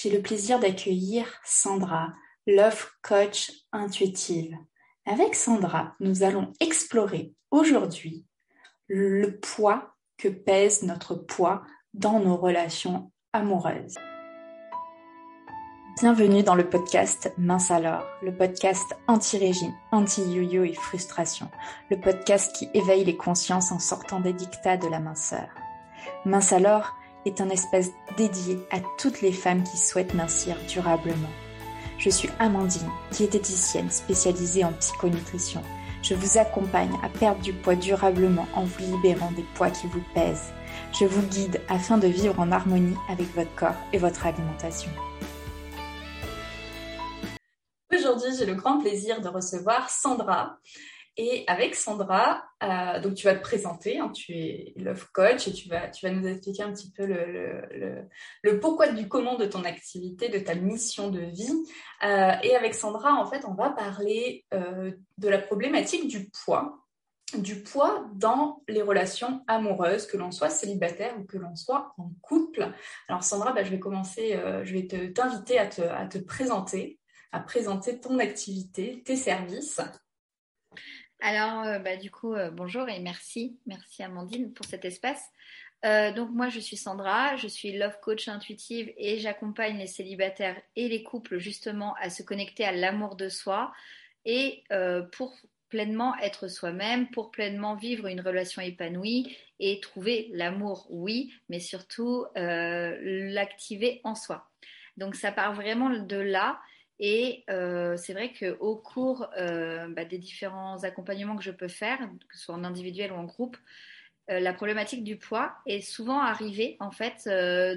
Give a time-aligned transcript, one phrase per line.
[0.00, 2.12] j'ai le plaisir d'accueillir Sandra,
[2.46, 4.56] Love Coach Intuitive.
[5.04, 8.24] Avec Sandra, nous allons explorer aujourd'hui
[8.86, 11.62] le poids que pèse notre poids
[11.94, 13.96] dans nos relations amoureuses.
[16.00, 21.50] Bienvenue dans le podcast Mince alors, le podcast anti-régime, anti-yo-yo et frustration,
[21.90, 25.48] le podcast qui éveille les consciences en sortant des dictats de la minceur.
[26.24, 26.97] Mince alors
[27.28, 31.28] est un espace dédié à toutes les femmes qui souhaitent mincir durablement.
[31.98, 35.62] Je suis Amandine, diététicienne spécialisée en psychonutrition.
[36.02, 40.02] Je vous accompagne à perdre du poids durablement en vous libérant des poids qui vous
[40.14, 40.52] pèsent.
[40.98, 44.90] Je vous guide afin de vivre en harmonie avec votre corps et votre alimentation.
[47.92, 50.58] Aujourd'hui, j'ai le grand plaisir de recevoir Sandra.
[51.20, 55.52] Et avec Sandra, euh, donc tu vas te présenter, hein, tu es love coach et
[55.52, 59.64] tu vas, tu vas nous expliquer un petit peu le, pourquoi du comment de ton
[59.64, 61.52] activité, de ta mission de vie.
[62.04, 66.86] Euh, et avec Sandra, en fait, on va parler euh, de la problématique du poids,
[67.36, 72.12] du poids dans les relations amoureuses, que l'on soit célibataire ou que l'on soit en
[72.22, 72.72] couple.
[73.08, 77.00] Alors Sandra, bah, je vais commencer, je vais t'inviter à te, à te présenter,
[77.32, 79.80] à présenter ton activité, tes services.
[81.20, 83.58] Alors, euh, bah, du coup, euh, bonjour et merci.
[83.66, 85.22] Merci Amandine pour cet espace.
[85.84, 90.60] Euh, donc, moi, je suis Sandra, je suis love coach intuitive et j'accompagne les célibataires
[90.76, 93.72] et les couples justement à se connecter à l'amour de soi
[94.24, 94.64] et
[95.12, 95.34] pour
[95.68, 102.26] pleinement être soi-même, pour pleinement vivre une relation épanouie et trouver l'amour, oui, mais surtout
[102.34, 104.50] l'activer en soi.
[104.96, 106.60] Donc, ça part vraiment de là.
[107.00, 111.98] Et euh, c'est vrai qu'au cours euh, bah, des différents accompagnements que je peux faire,
[112.28, 113.56] que ce soit en individuel ou en groupe,
[114.30, 117.28] euh, la problématique du poids est souvent arrivée en fait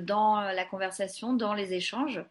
[0.04, 2.24] dans la conversation, dans les échanges.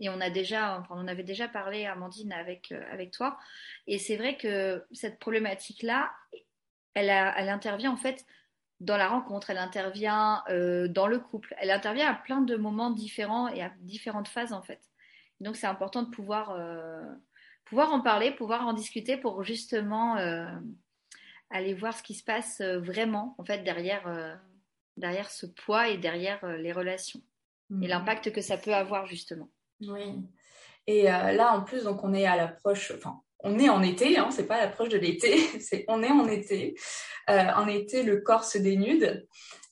[0.00, 3.38] Et on a déjà, enfin, on avait déjà parlé, Amandine, avec, avec toi.
[3.86, 6.10] Et c'est vrai que cette problématique-là,
[6.94, 8.26] elle, elle intervient en fait
[8.80, 13.46] dans la rencontre, elle intervient dans le couple, elle intervient à plein de moments différents
[13.46, 14.91] et à différentes phases en fait.
[15.42, 17.02] Donc c'est important de pouvoir, euh,
[17.64, 20.46] pouvoir en parler, pouvoir en discuter pour justement euh,
[21.50, 24.38] aller voir ce qui se passe euh, vraiment en fait derrière,
[24.96, 27.20] derrière ce poids et derrière les relations
[27.70, 27.88] et mhm.
[27.88, 29.50] l'impact que ça peut avoir justement.
[29.80, 30.22] Oui.
[30.86, 34.30] Et là en plus donc on est à l'approche, enfin on est en été, hein,
[34.30, 36.76] c'est pas l'approche de l'été, c'est on est en été.
[37.26, 39.26] en été, le corps se dénude.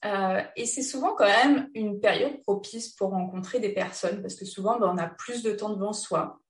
[0.05, 4.47] Euh, et c'est souvent quand même une période propice pour rencontrer des personnes parce que
[4.47, 6.41] souvent ben, on a plus de temps devant soi.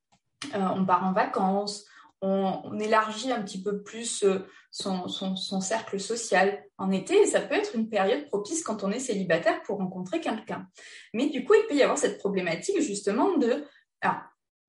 [0.54, 1.84] Euh, on part en vacances,
[2.22, 7.54] on, élargit un petit peu plus euh, son, cercle social en été et ça peut
[7.54, 10.66] être une période propice quand on est célibataire pour rencontrer quelqu'un.
[11.12, 13.64] Mais du coup, il peut y avoir cette problématique justement de...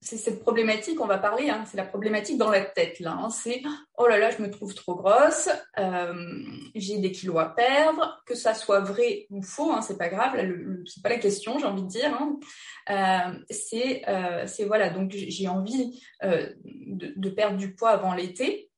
[0.03, 3.11] c'est cette problématique, on va parler, hein, c'est la problématique dans la tête là.
[3.11, 3.61] Hein, c'est
[3.97, 5.47] oh là là, je me trouve trop grosse,
[5.77, 10.09] euh, j'ai des kilos à perdre, que ça soit vrai ou faux, hein, c'est pas
[10.09, 12.19] grave, là, le, c'est pas la question, j'ai envie de dire.
[12.89, 18.71] Euh, c'est euh, c'est voilà, donc j'ai envie de, de, perdre du poids avant l'été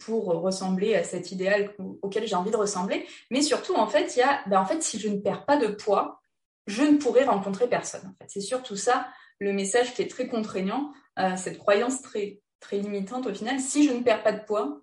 [0.00, 4.18] pour ressembler à cet idéal auquel j'ai envie de ressembler, mais surtout en fait il
[4.18, 6.20] y a, ben, en fait si je ne perds pas de poids,
[6.66, 8.02] je ne pourrai rencontrer personne.
[8.04, 9.06] En fait, c'est surtout ça
[9.38, 12.40] le message qui est très contraignant, euh, cette croyance très,
[12.72, 14.82] limitante au final, si je ne perds pas de poids,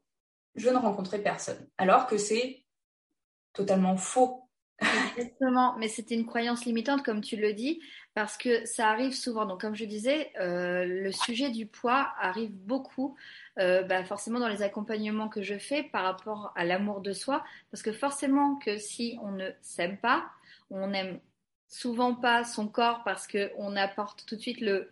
[0.55, 1.67] je ne rencontrerai personne.
[1.77, 2.63] Alors que c'est
[3.51, 4.47] totalement faux.
[5.17, 7.81] Exactement, mais c'était une croyance limitante, comme tu le dis,
[8.13, 9.45] parce que ça arrive souvent.
[9.45, 13.17] Donc, comme je disais, euh, le sujet du poids arrive beaucoup,
[13.59, 17.43] euh, bah, forcément dans les accompagnements que je fais par rapport à l'amour de soi,
[17.69, 20.25] parce que forcément que si on ne s'aime pas,
[20.69, 21.19] on aime
[21.73, 24.91] souvent pas son corps parce qu'on apporte tout de suite le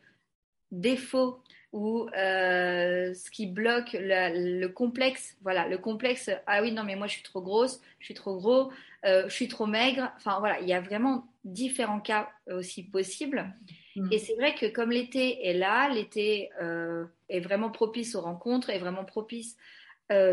[0.72, 1.40] défaut
[1.74, 5.38] ou euh, ce qui bloque le complexe.
[5.44, 6.32] Voilà, le complexe.
[6.48, 8.72] Ah oui, non, mais moi je suis trop grosse, je suis trop gros,
[9.06, 10.12] euh, je suis trop maigre.
[10.18, 13.54] Enfin voilà, il y a vraiment différents cas aussi possibles.
[13.96, 14.12] Mm.
[14.12, 18.72] Et c'est vrai que comme l'été est là, l'été euh, est vraiment propice aux rencontres,
[18.72, 19.56] est vraiment propice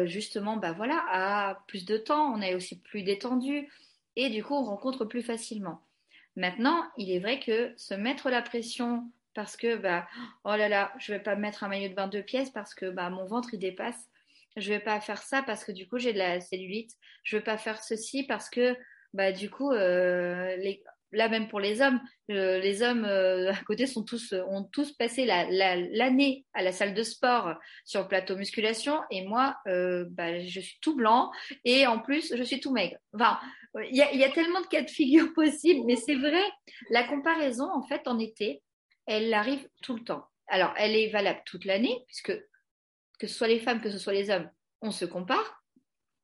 [0.06, 2.35] justement, bah voilà, à plus de temps.
[2.35, 3.69] On est aussi plus détendu
[4.17, 5.81] et du coup on rencontre plus facilement.
[6.38, 10.06] Maintenant, il est vrai que se mettre la pression parce que, bah,
[10.44, 13.11] oh là là, je vais pas mettre un maillot de 22 pièces parce que bah,
[13.11, 14.08] mon ventre il dépasse.
[14.56, 16.93] Je vais pas faire ça parce que du coup j'ai de la cellulite.
[17.25, 18.76] Je vais pas faire ceci parce que
[19.14, 22.01] bah du coup euh, les, là même pour les hommes,
[22.31, 26.95] euh, les hommes euh, à côté sont tous ont tous passé l'année à la salle
[26.95, 31.31] de sport sur le plateau musculation et moi bah, je suis tout blanc
[31.65, 32.97] et en plus je suis tout maigre.
[33.15, 33.39] Enfin,
[33.91, 36.43] il y, a, tellement de cas de figure possibles, mais c'est vrai,
[36.91, 38.63] la comparaison, en fait, en été,
[39.07, 40.27] elle arrive tout le temps.
[40.49, 42.33] Alors, elle est valable toute l'année, puisque
[43.19, 44.51] que ce soit les femmes, que ce soit les hommes,
[44.81, 45.63] on se compare.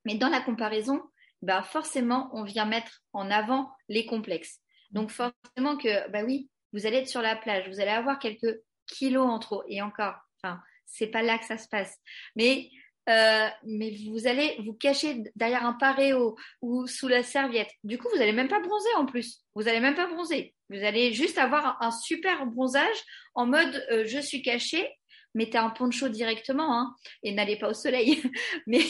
[0.04, 1.02] Mais dans la comparaison,
[1.42, 4.60] bah forcément, on vient mettre en avant les complexes.
[4.94, 8.60] Donc forcément que, bah oui, vous allez être sur la plage, vous allez avoir quelques
[8.86, 9.62] kilos en trop.
[9.68, 11.98] Et encore, enfin, c'est pas là que ça se passe.
[12.36, 12.70] Mais
[13.08, 17.70] euh, mais vous allez vous cacher derrière un paréo ou sous la serviette.
[17.82, 19.42] Du coup, vous n'allez même pas bronzer en plus.
[19.54, 20.54] Vous n'allez même pas bronzer.
[20.70, 22.96] Vous allez juste avoir un, super bronzage
[23.34, 24.88] en mode euh, je suis caché,
[25.34, 28.22] mettez un poncho directement hein, et n'allez pas au soleil.
[28.66, 28.84] mais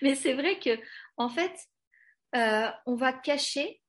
[0.00, 0.78] mais c'est vrai que
[1.18, 1.52] en fait,
[2.34, 3.80] euh, on va cacher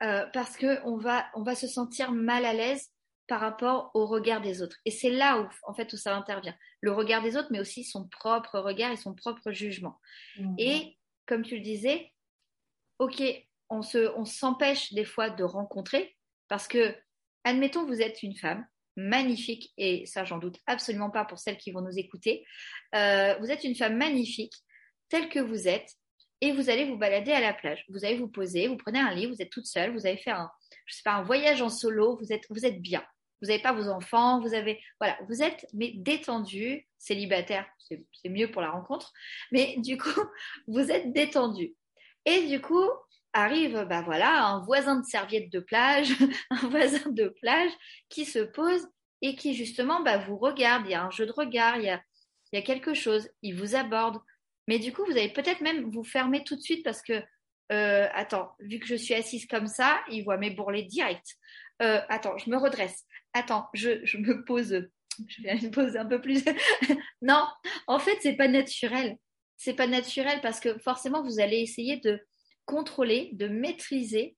[0.00, 2.90] parce que on va on va se sentir mal à l'aise
[3.28, 4.78] par rapport au regard des autres.
[4.86, 6.56] Et c'est là où, en fait, où ça intervient.
[6.80, 10.00] Le regard des autres, mais aussi son propre regard et son propre jugement.
[10.38, 10.54] Mhm.
[10.58, 12.12] Et comme tu le disais,
[12.98, 13.22] ok,
[13.68, 16.16] on se, on s'empêche des fois de rencontrer
[16.48, 16.96] parce que,
[17.44, 18.66] admettons, vous êtes une femme
[18.96, 22.44] magnifique, et ça, j'en doute absolument pas pour celles qui vont nous écouter.
[22.94, 24.54] Euh, vous êtes une femme magnifique,
[25.08, 25.90] telle que vous êtes,
[26.40, 27.84] et vous allez vous balader à la plage.
[27.88, 30.38] Vous allez vous poser, vous prenez un lit, vous êtes toute seule, vous allez faire
[30.38, 30.50] un,
[30.86, 33.04] je sais pas, un voyage en solo, vous êtes, vous êtes bien
[33.40, 38.50] vous n'avez pas vos enfants, vous avez, voilà, vous êtes mais détendu, célibataire, c'est mieux
[38.50, 39.12] pour la rencontre,
[39.52, 40.22] mais du coup,
[40.66, 41.74] vous êtes détendu.
[42.24, 42.84] Et du coup,
[43.32, 46.12] arrive, bah voilà, un voisin de serviette de plage,
[46.50, 47.70] un voisin de plage
[48.08, 48.86] qui se pose
[49.22, 51.90] et qui justement, bah, vous regarde, il y a un jeu de regard, il y
[51.90, 52.02] a,
[52.52, 54.18] il y a quelque chose, il vous aborde.
[54.68, 57.20] Mais du coup, vous allez peut-être même vous fermer tout de suite parce que,
[57.72, 61.26] euh, attends, vu que je suis assise comme ça, il voit mes bourrelets direct.
[61.82, 64.88] Euh, attends, je me redresse attends, je, me pose,
[65.26, 66.44] je vais me poser un peu plus.
[67.22, 67.46] non,
[67.86, 69.16] en fait, c'est pas naturel.
[69.56, 72.20] C'est pas naturel parce que forcément, vous allez essayer de
[72.64, 74.36] contrôler, de maîtriser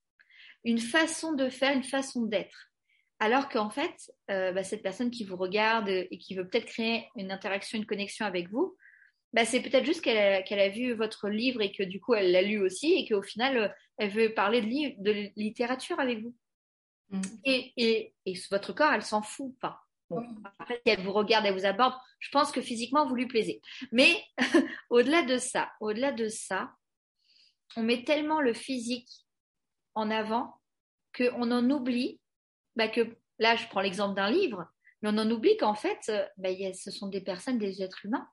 [0.64, 2.70] une façon de faire, une façon d'être.
[3.18, 3.94] Alors qu'en fait,
[4.30, 7.86] euh, bah, cette personne qui vous regarde et qui veut peut-être créer une interaction, une
[7.86, 8.76] connexion avec vous,
[9.32, 12.42] bah, c'est peut-être juste qu'elle a, vu votre livre et que du coup, elle l'a
[12.42, 16.34] lu aussi et qu'au final, elle veut parler de, de littérature avec vous.
[17.10, 17.20] Mm.
[17.44, 19.80] Et, et, et, votre corps, elle s'en fout pas.
[20.08, 20.26] Bon,
[20.58, 23.62] après, si elle vous regarde, elle vous aborde, je pense que physiquement, vous lui plaisez.
[23.92, 24.20] Mais
[24.90, 26.72] au-delà de ça, au-delà de ça,
[27.76, 29.08] on met tellement le physique
[29.94, 30.60] en avant
[31.16, 32.20] qu'on en oublie
[32.74, 34.66] bah, que, là, je prends l'exemple d'un livre,
[35.02, 38.28] mais on en oublie qu'en fait, euh, bah, ce sont des personnes, des êtres humains.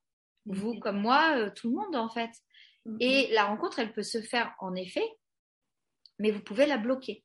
[0.47, 2.31] Vous comme moi, euh, tout le monde, en fait.
[2.85, 2.97] Mm-hmm.
[3.01, 5.05] Et la rencontre, elle peut se faire, en effet,
[6.19, 7.23] mais vous pouvez la bloquer.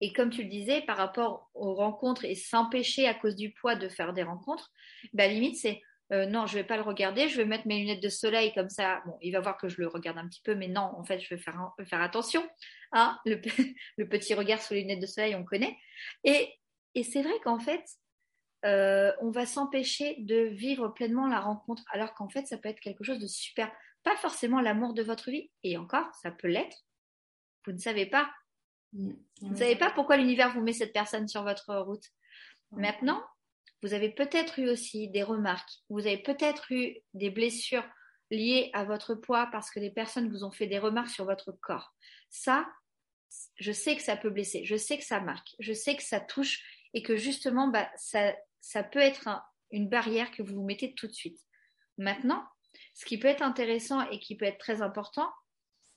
[0.00, 3.76] Et comme tu le disais, par rapport aux rencontres et s'empêcher à cause du poids
[3.76, 4.72] de faire des rencontres,
[5.12, 5.80] bah, limite, c'est
[6.12, 8.68] euh, non, je vais pas le regarder, je vais mettre mes lunettes de soleil comme
[8.68, 9.02] ça.
[9.06, 11.20] Bon, il va voir que je le regarde un petit peu, mais non, en fait,
[11.20, 12.46] je vais faire, faire attention.
[12.92, 13.40] Hein, le,
[14.08, 15.78] petit regard sous les lunettes de soleil, on connaît.
[16.24, 16.52] Et,
[16.94, 17.82] et c'est vrai qu'en fait,
[18.64, 22.80] euh, on va s'empêcher de vivre pleinement la rencontre, alors qu'en fait, ça peut être
[22.80, 23.70] quelque chose de super.
[24.04, 26.84] Pas forcément l'amour de votre vie, et encore, ça peut l'être.
[27.66, 28.30] Vous ne savez pas.
[28.92, 29.12] Mm.
[29.40, 32.04] Vous ne savez pas pourquoi l'univers vous met cette personne sur votre route.
[32.72, 33.22] Maintenant,
[33.82, 37.84] vous avez peut-être eu aussi des remarques, vous avez peut-être eu des blessures
[38.30, 41.52] liées à votre poids parce que des personnes vous ont fait des remarques sur votre
[41.52, 41.94] corps.
[42.30, 42.66] Ça,
[43.56, 46.20] je sais que ça peut blesser, je sais que ça marque, je sais que ça
[46.20, 46.62] touche
[46.94, 49.28] et que justement, bah, ça, ça peut être
[49.70, 51.38] une barrière que vous vous mettez tout de suite.
[51.98, 52.46] Maintenant,
[52.94, 55.28] ce qui peut être intéressant et qui peut être très important,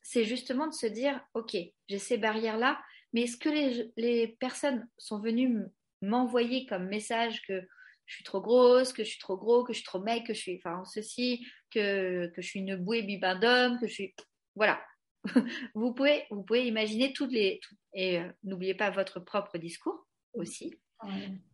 [0.01, 1.55] c'est justement de se dire, OK,
[1.88, 2.81] j'ai ces barrières-là,
[3.13, 3.50] mais est-ce que
[3.95, 5.57] les, personnes sont venues
[6.01, 7.62] m'envoyer comme message que
[8.05, 10.34] je suis trop grosse, que je suis trop gros, que je suis trop mec, que
[10.34, 14.15] je suis, enfin, ceci, que, que je suis une bouée bibin d'homme, que je suis,
[14.55, 14.84] voilà.
[15.74, 17.60] vous pouvez, vous pouvez imaginer toutes les,
[17.93, 20.75] et euh, n'oubliez pas votre propre discours aussi,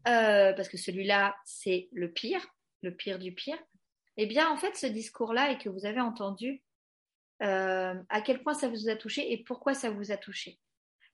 [0.07, 2.45] euh, parce que celui-là, c'est le pire,
[2.81, 3.57] le pire du pire.
[4.17, 6.61] Eh bien, en fait, ce discours-là et que vous avez entendu,
[7.41, 10.59] euh, à quel point ça vous a touché et pourquoi ça vous a touché?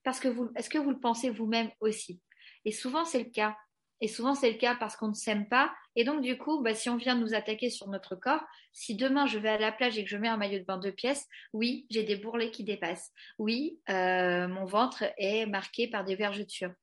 [0.04, 2.22] Parce que vous, est-ce que vous le pensez vous-même aussi?
[2.66, 3.56] Et souvent c'est le cas.
[4.02, 5.74] Et souvent c'est le cas parce qu'on ne s'aime pas.
[5.96, 9.26] Et donc du coup, bah, si on vient nous attaquer sur notre corps, si demain
[9.26, 11.28] je vais à la plage et que je mets un maillot de bain de pièces,
[11.54, 13.12] oui, j'ai des bourrelets qui dépassent.
[13.40, 16.74] Oui, euh, mon ventre est marqué par des vergetures.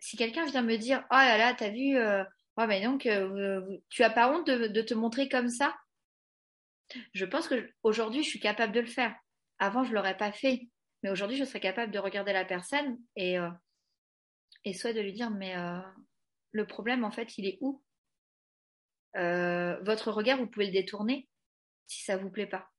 [0.00, 2.24] Si quelqu'un vient me dire, oh là là, t'as vu, euh,
[2.58, 3.08] mais donc
[3.88, 5.76] tu as pas honte de te montrer comme ça?
[7.12, 9.14] Je pense que aujourd'hui, je suis capable de le faire.
[9.58, 10.68] Avant, je ne l'aurais pas fait.
[11.02, 13.50] Mais aujourd'hui, je serais capable de regarder la personne et, euh,
[14.64, 15.80] et soit de lui dire, mais euh,
[16.52, 17.82] le problème, en fait, il est où?
[19.16, 21.28] Euh, Votre regard, vous pouvez le détourner
[21.86, 22.70] si ça ne vous plaît pas.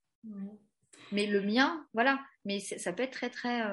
[1.11, 2.23] Mais le mien, voilà.
[2.45, 3.63] Mais ça peut être très, très...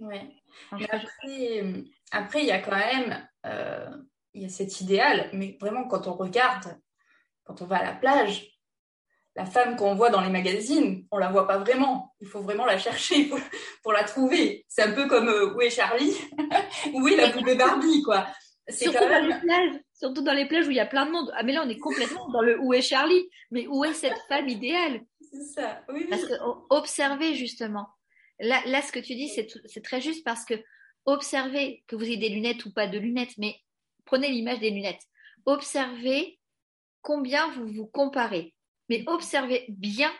[0.00, 0.28] Ouais.
[0.72, 1.62] Après,
[2.10, 3.28] après, il y a quand même
[4.34, 6.78] il y a cet idéal, mais vraiment quand on regarde,
[7.44, 8.60] quand on va à la plage,
[9.36, 12.14] la femme qu'on voit dans les magazines, on la voit pas vraiment.
[12.20, 13.30] Il faut vraiment la chercher
[13.82, 14.64] pour, la trouver.
[14.68, 16.14] C'est un peu comme euh, où est Charlie
[16.94, 18.26] Où est la poupée Barbie, quoi?
[18.68, 21.32] Surtout, dans les plages, surtout dans les plages où il y a plein de monde.
[21.34, 23.28] Ah, mais là, on est complètement dans le où est Charlie?
[23.50, 25.00] Mais où est cette femme idéale?
[25.32, 26.06] C'est ça, oui.
[26.08, 26.34] Parce que
[26.70, 27.88] observez justement.
[28.40, 30.54] Là, là, ce que tu dis, c'est très juste parce que
[31.04, 33.56] observez que vous ayez des lunettes ou pas de lunettes, mais
[34.04, 35.02] prenez l'image des lunettes.
[35.46, 36.38] Observez
[37.02, 38.54] combien vous vous comparez.
[38.88, 40.12] Mais observez bien,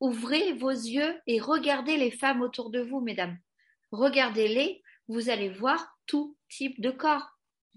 [0.00, 3.38] ouvrez vos yeux et regardez les femmes autour de vous, mesdames.
[3.90, 7.28] Regardez-les, vous allez voir tout type de corps.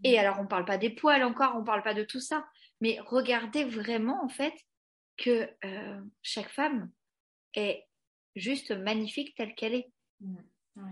[0.04, 2.20] Et alors, on ne parle pas des poils encore, on ne parle pas de tout
[2.20, 2.46] ça,
[2.82, 4.54] mais regardez vraiment, en fait,
[5.18, 6.92] que euh, chaque femme
[7.56, 7.87] est
[8.38, 9.92] juste magnifique telle qu'elle est.
[10.22, 10.38] Mmh.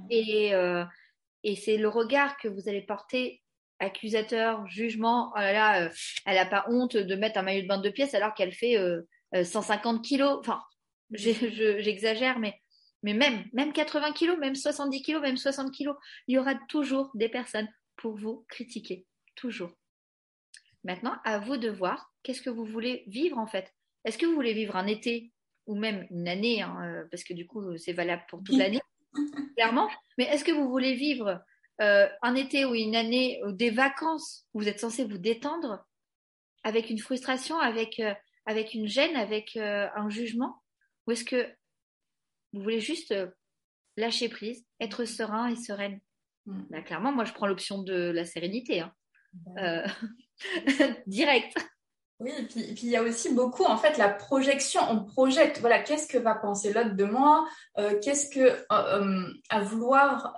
[0.10, 0.84] Et, euh,
[1.44, 3.42] et c'est le regard que vous allez porter
[3.80, 5.90] accusateur, jugement, oh là là, euh,
[6.26, 8.78] elle n'a pas honte de mettre un maillot de bain de pièces alors qu'elle fait
[9.34, 10.38] 150 kilos.
[10.40, 10.62] Enfin,
[11.12, 11.18] mmh.
[11.80, 12.60] j'exagère, mais,
[13.04, 15.96] mais même, même 80 kilos, même 70 kilos, même 60 kilos,
[16.28, 19.06] il y aura toujours des personnes pour vous critiquer.
[19.36, 19.72] Toujours.
[20.86, 23.74] Maintenant, à vous de voir qu'est-ce que vous voulez vivre en fait.
[24.06, 25.32] Est-ce que vous voulez vivre un été
[25.66, 28.82] ou même une année, hein, euh, parce que du coup c'est valable pour toute l'année,
[29.56, 31.42] clairement, mais est-ce que vous voulez vivre
[31.82, 35.86] euh, un été ou une année, ou des vacances où vous êtes censé vous détendre
[36.64, 38.14] avec une frustration, avec, euh,
[38.46, 40.62] avec une gêne, avec un jugement?
[41.08, 41.48] Ou est-ce que
[42.54, 43.14] vous voulez juste
[43.98, 46.00] lâcher prise, être serein et sereine?
[46.46, 46.62] Mm.
[46.70, 48.82] Bah, clairement, moi, je prends l'option de la sérénité.
[48.82, 48.94] Hein.
[49.58, 49.86] Euh,
[51.08, 51.56] direct.
[52.22, 54.80] Oui, et puis, il y a aussi beaucoup, en fait, la projection.
[54.90, 57.46] On projette, voilà, qu'est-ce que va penser l'autre de moi
[57.78, 60.38] euh, Qu'est-ce que, euh, à vouloir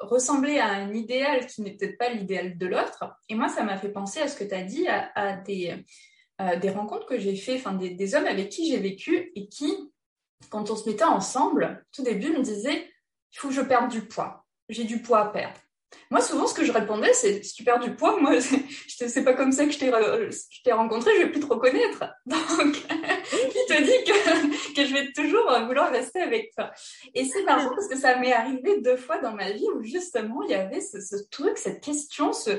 [0.00, 3.04] ressembler à un idéal qui n'est peut-être pas l'idéal de l'autre.
[3.28, 5.84] Et moi, ça m'a fait penser à ce que tu as dit, à, des,
[6.60, 9.92] des rencontres que j'ai fait, enfin, des, des, hommes avec qui j'ai vécu et qui,
[10.48, 12.90] quand on se mettait ensemble, tout début, me disaient,
[13.32, 15.58] il faut que je perde du poids j'ai du poids à perdre.
[16.10, 18.32] Moi, souvent, ce que je répondais, c'est si tu perds du poids, moi,
[18.88, 22.04] c'est pas comme ça que je t'ai rencontré, je vais plus te reconnaître.
[22.26, 26.70] Donc, qui te dit que, que je vais toujours vouloir rester avec toi?
[27.14, 30.42] Et c'est marrant parce que ça m'est arrivé deux fois dans ma vie où justement
[30.42, 32.50] il y avait ce, ce truc, cette question, ce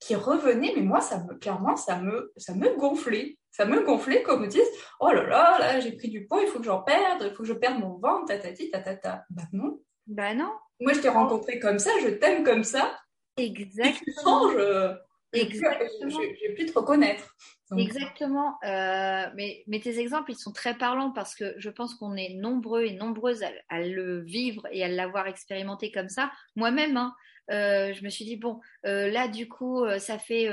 [0.00, 3.36] qui revenait, mais moi, ça me, clairement, ça me, ça me gonflait.
[3.50, 4.62] Ça me gonflait comme me disent,
[5.00, 7.42] oh là là, là, j'ai pris du poids, il faut que j'en perde, il faut
[7.42, 9.24] que je perde mon ventre, tatati, tatata.
[9.28, 9.80] Bah non.
[10.06, 10.52] Bah non.
[10.80, 12.98] Moi, je t'ai rencontré comme ça, je t'aime comme ça.
[13.36, 13.94] Exactement.
[14.04, 14.96] tu changes.
[15.32, 16.10] Exactement.
[16.10, 17.36] Je vais plus te reconnaître.
[17.78, 18.58] Exactement.
[18.64, 22.34] Euh, mais, mais, tes exemples, ils sont très parlants parce que je pense qu'on est
[22.34, 26.32] nombreux et nombreuses à, le vivre et à l'avoir expérimenté comme ça.
[26.56, 27.14] Moi-même, hein,
[27.52, 30.48] euh, je me suis dit, bon, euh, là, du coup, ça fait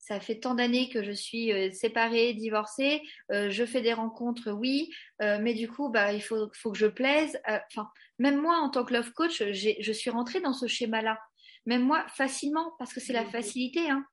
[0.00, 4.50] ça fait tant d'années que je suis euh, séparée, divorcée, euh, je fais des rencontres,
[4.50, 4.90] oui,
[5.22, 7.38] euh, mais du coup, bah, il faut, faut que je plaise.
[7.46, 7.88] Enfin,
[8.18, 11.18] même moi, en tant que love coach, je suis rentrée dans ce schéma-là.
[11.66, 13.90] Même moi, facilement, parce que c'est la facilité.
[13.90, 14.04] Hein.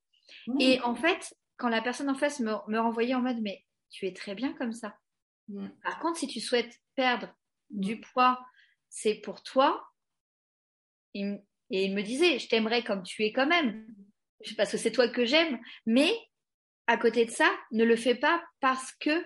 [0.60, 4.06] Et en fait, quand la personne en face me, me renvoyait en mode, mais tu
[4.06, 4.98] es très bien comme ça.
[5.82, 7.34] Par contre, si tu souhaites perdre
[7.70, 8.40] du poids,
[8.90, 9.88] c'est pour toi.
[11.14, 11.40] et
[11.70, 13.88] il me disait, je t'aimerais comme tu es quand même
[14.56, 16.12] parce que c'est toi que j'aime, mais
[16.88, 19.26] à côté de ça, ne le fais pas parce que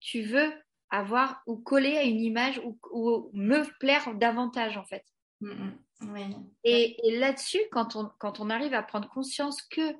[0.00, 0.52] tu veux
[0.90, 2.60] avoir ou coller à une image
[2.92, 5.04] ou, me plaire davantage en fait.
[5.40, 6.50] Mm, mm.
[6.64, 9.92] Et, là-dessus, quand on, quand on arrive à prendre conscience que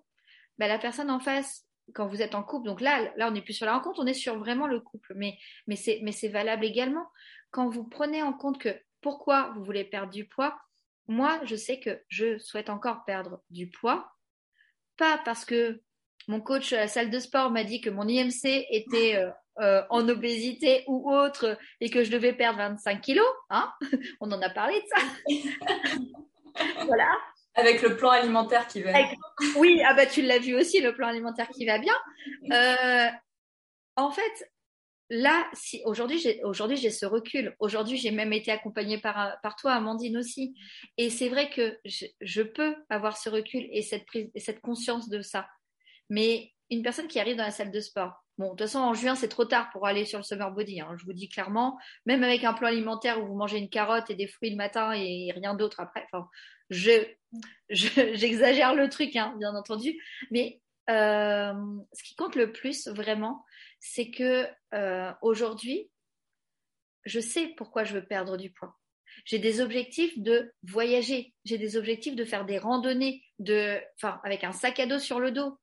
[0.59, 3.43] bah, la personne en face, quand vous êtes en couple, donc là, là on n'est
[3.43, 7.07] plus sur la rencontre, on est sur vraiment le couple, mais, mais c'est valable également.
[7.51, 10.57] Quand vous prenez en compte que pourquoi vous voulez perdre du poids,
[11.09, 14.13] moi, je sais que je souhaite encore perdre du poids,
[15.01, 15.81] pas parce que
[16.29, 19.31] mon coach à la salle de sport m'a dit que mon IMC était euh,
[19.61, 23.27] euh, en obésité ou autre et que je devais perdre 25 kilos.
[23.49, 23.73] Hein
[24.21, 26.85] On en a parlé de ça.
[26.87, 27.09] voilà.
[27.55, 29.09] Avec le plan alimentaire qui va bien.
[29.57, 31.95] Oui, ah bah tu l'as vu aussi, le plan alimentaire qui va bien.
[32.53, 33.09] Euh,
[33.97, 34.51] en fait,
[35.11, 35.51] là,
[35.85, 37.55] aujourd'hui j'ai aujourd'hui j'ai ce recul.
[37.59, 40.55] Aujourd'hui, j'ai même été accompagnée par par toi, Amandine aussi.
[40.97, 45.09] Et c'est vrai que je, peux avoir ce recul et cette prise et cette conscience
[45.09, 45.49] de ça.
[46.09, 48.95] Mais une personne qui arrive dans la salle de sport, bon, de toute façon en
[48.95, 50.81] juin c'est trop tard pour aller sur le summer body.
[50.81, 54.11] Hein, je vous dis clairement, même avec un plan alimentaire où vous mangez une carotte
[54.11, 56.07] et des fruits le matin et rien d'autre après.
[56.13, 56.29] Enfin,
[56.71, 57.05] je
[57.69, 60.01] j'exagère le truc, hein, bien entendu.
[60.31, 61.53] Mais euh,
[61.93, 63.45] ce qui compte le plus vraiment,
[63.81, 65.91] c'est que euh, aujourd'hui,
[67.05, 68.77] je sais pourquoi je veux perdre du poids.
[69.25, 74.45] J'ai des objectifs de voyager, j'ai des objectifs de faire des randonnées, de, enfin, avec
[74.45, 75.59] un sac à dos sur le dos.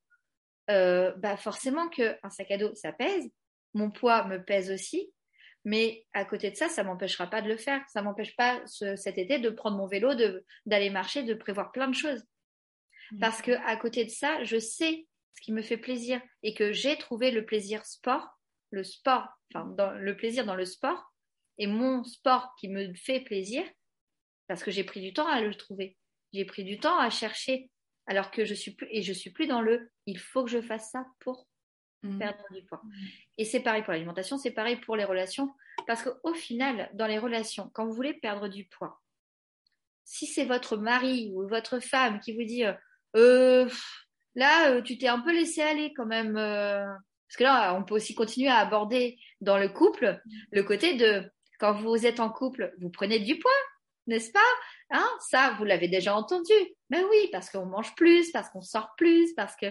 [0.70, 3.30] euh, bah forcément qu'un sac à dos, ça pèse.
[3.74, 5.14] Mon poids me pèse aussi.
[5.64, 7.82] Mais à côté de ça, ça m'empêchera pas de le faire.
[7.90, 10.14] Ça m'empêche pas cet été de prendre mon vélo,
[10.66, 12.24] d'aller marcher, de prévoir plein de choses.
[13.12, 13.20] Mmh.
[13.20, 15.08] Parce que à côté de ça, je sais
[15.38, 18.28] ce qui me fait plaisir et que j'ai trouvé le plaisir sport,
[18.72, 21.14] le sport, enfin le plaisir dans le sport
[21.60, 23.64] et mon sport qui me fait plaisir
[24.48, 25.96] parce que j'ai pris du temps à le trouver.
[26.34, 27.70] J'ai pris du temps à chercher
[28.08, 30.62] alors que je suis plus et je suis plus dans le il faut que je
[30.62, 31.48] fasse ça pour
[32.02, 32.18] mmh.
[32.18, 32.82] perdre du poids.
[32.84, 33.06] Mmh.
[33.38, 35.54] Et c'est pareil pour l'alimentation, c'est pareil pour les relations
[35.86, 39.00] parce qu'au final dans les relations quand vous voulez perdre du poids
[40.04, 42.64] si c'est votre mari ou votre femme qui vous dit
[43.16, 43.70] euh,
[44.38, 46.86] là euh, tu t'es un peu laissé aller quand même euh,
[47.28, 51.30] parce que là on peut aussi continuer à aborder dans le couple le côté de
[51.60, 53.52] quand vous êtes en couple vous prenez du poids
[54.08, 54.40] n'est-ce pas?
[54.90, 56.54] Hein, ça, vous l'avez déjà entendu.
[56.90, 59.66] Mais ben oui, parce qu'on mange plus, parce qu'on sort plus, parce que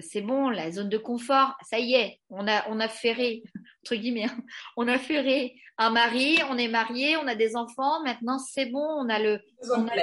[0.00, 3.42] c'est bon, la zone de confort, ça y est, on a, on a ferré,
[3.84, 4.36] entre guillemets, hein.
[4.76, 8.84] on a ferré un mari, on est marié, on a des enfants, maintenant c'est bon,
[8.84, 9.40] on a le,
[9.74, 9.94] on a,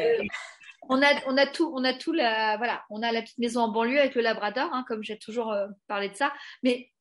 [0.89, 4.00] on a, tout, on a tout la, voilà, on a la petite maison en banlieue
[4.00, 6.91] avec le Labrador, hein, comme j'ai toujours euh, parlé de ça, mais,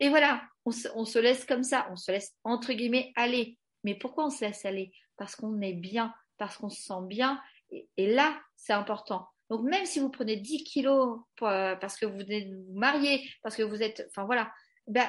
[0.00, 3.58] et voilà, on se, on se laisse comme ça, on se laisse, entre guillemets, aller.
[3.84, 4.92] Mais pourquoi on se laisse aller?
[5.16, 7.40] Parce qu'on est bien, parce qu'on se sent bien.
[7.70, 9.28] Et, là, c'est important.
[9.48, 13.62] Donc, même si vous prenez 10 kilos euh, parce que vous êtes marié, parce que
[13.62, 14.06] vous êtes.
[14.10, 14.52] Enfin, voilà.
[14.86, 15.08] Ben,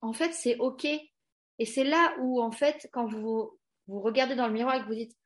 [0.00, 0.84] en fait, c'est OK.
[0.84, 4.86] Et c'est là où, en fait, quand vous vous regardez dans le miroir et que
[4.86, 5.16] vous dites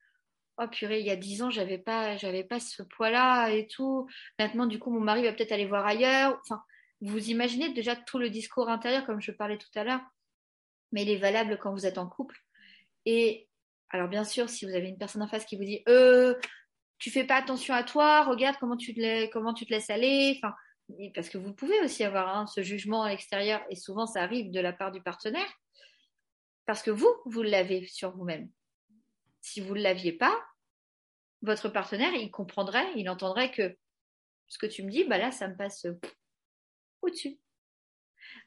[0.61, 4.09] Oh purée, il y a 10 ans, j'avais pas, j'avais pas ce poids-là et tout.
[4.39, 6.41] Maintenant, du coup, mon mari va peut-être aller voir ailleurs.
[7.01, 10.01] Vous imaginez déjà tout le discours intérieur, comme je parlais tout à l'heure,
[10.91, 12.37] mais il est valable quand vous êtes en couple.
[13.07, 13.49] Et
[13.91, 16.35] alors bien sûr, si vous avez une personne en face qui vous dit euh,
[16.99, 20.41] tu fais pas attention à toi, regarde comment tu te, laisses aller,
[21.15, 24.51] parce que vous pouvez aussi avoir hein, ce jugement à l'extérieur et souvent ça arrive
[24.51, 25.49] de la part du partenaire
[26.67, 28.51] parce que vous, vous l'avez sur vous-même.
[29.41, 30.37] Si vous ne l'aviez pas,
[31.43, 33.77] votre partenaire, il comprendrait, il entendrait que
[34.49, 35.87] ce que tu me dis, bah là, ça me passe
[37.03, 37.39] au-dessus.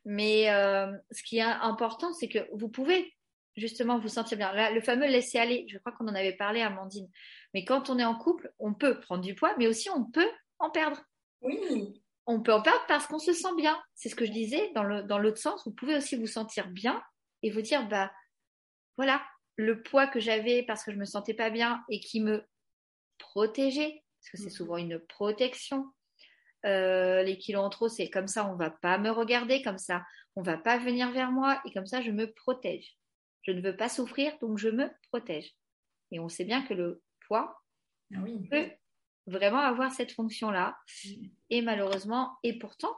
[0.06, 3.14] Mais euh, ce qui est important, c'est que vous pouvez
[3.56, 4.72] justement vous sentir bien.
[4.72, 7.10] le fameux laisser aller, je crois qu'on en avait parlé, Amandine.
[7.54, 10.30] Mais quand on est en couple, on peut prendre du poids, mais aussi on peut
[10.60, 11.02] en perdre.
[11.42, 12.02] Oui.
[12.28, 13.82] On peut en perdre parce qu'on se sent bien.
[13.96, 15.64] C'est ce que je disais dans l'autre dans sens.
[15.66, 17.02] Vous pouvez aussi vous sentir bien
[17.42, 18.12] et vous dire, bah
[18.96, 19.22] voilà,
[19.56, 22.44] le poids que j'avais parce que je me sentais pas bien et qui me
[23.32, 24.58] protégeait, parce que c'est mm.
[24.58, 25.86] souvent une protection.
[26.66, 30.04] Euh, les kilos en trop, c'est comme ça, on va pas me regarder, comme ça,
[30.36, 32.98] on va pas venir vers moi et comme ça, je me protège.
[33.42, 35.56] Je ne veux pas souffrir, donc je me protège.
[36.12, 37.64] Et on sait bien que le poids
[38.14, 38.70] ah peut
[39.26, 40.78] vraiment avoir cette fonction-là.
[41.50, 42.96] Et malheureusement, et pourtant,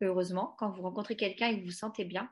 [0.00, 2.28] heureusement, quand vous rencontrez quelqu'un et que vous vous sentez bien,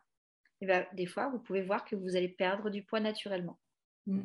[0.60, 3.60] eh ben, des fois, vous pouvez voir que vous allez perdre du poids naturellement.
[4.06, 4.22] Mm.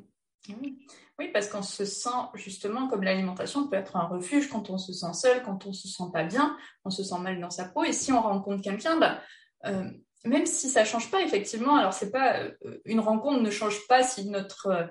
[1.19, 4.93] Oui, parce qu'on se sent justement comme l'alimentation peut être un refuge quand on se
[4.93, 7.83] sent seul, quand on se sent pas bien, on se sent mal dans sa peau.
[7.83, 9.19] Et si on rencontre quelqu'un, bah,
[9.65, 9.83] euh,
[10.23, 12.51] même si ça change pas effectivement, alors c'est pas euh,
[12.85, 14.85] une rencontre ne change pas si notre euh,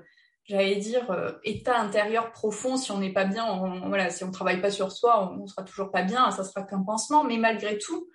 [0.45, 4.63] j'allais dire état intérieur profond, si on n'est pas bien, on, voilà, si on travaille
[4.63, 7.23] pas sur soi, on, ne sera toujours pas bien, ça sera qu'un pansement.
[7.23, 8.09] Mais malgré tout,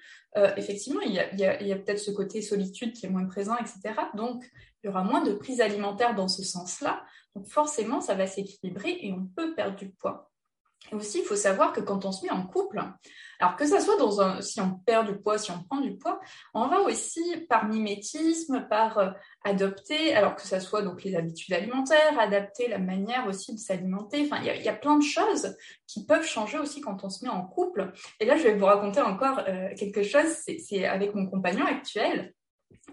[0.57, 3.27] effectivement, il y a, y a, y a peut-être ce côté solitude qui est moins
[3.27, 3.93] présent, etc.
[4.15, 4.43] Donc
[4.83, 7.03] il y aura moins de prise alimentaire dans ce sens-là.
[7.35, 10.29] Donc forcément, ça va s'équilibrer et on peut perdre du poids.
[10.91, 12.83] Aussi, il faut savoir que quand on se met en couple,
[13.39, 15.97] alors que ça soit dans un, si on perd du poids, si on prend du
[15.97, 16.19] poids,
[16.53, 19.09] on va aussi par mimétisme, par euh,
[19.43, 24.23] adopter, alors que ça soit donc les habitudes alimentaires, adapter la manière aussi de s'alimenter.
[24.25, 25.55] Enfin, il y, a plein de choses
[25.87, 27.91] qui peuvent changer aussi quand on se met en couple.
[28.19, 30.27] Et là, je vais vous raconter encore euh, quelque chose.
[30.59, 32.33] C'est avec mon compagnon actuel.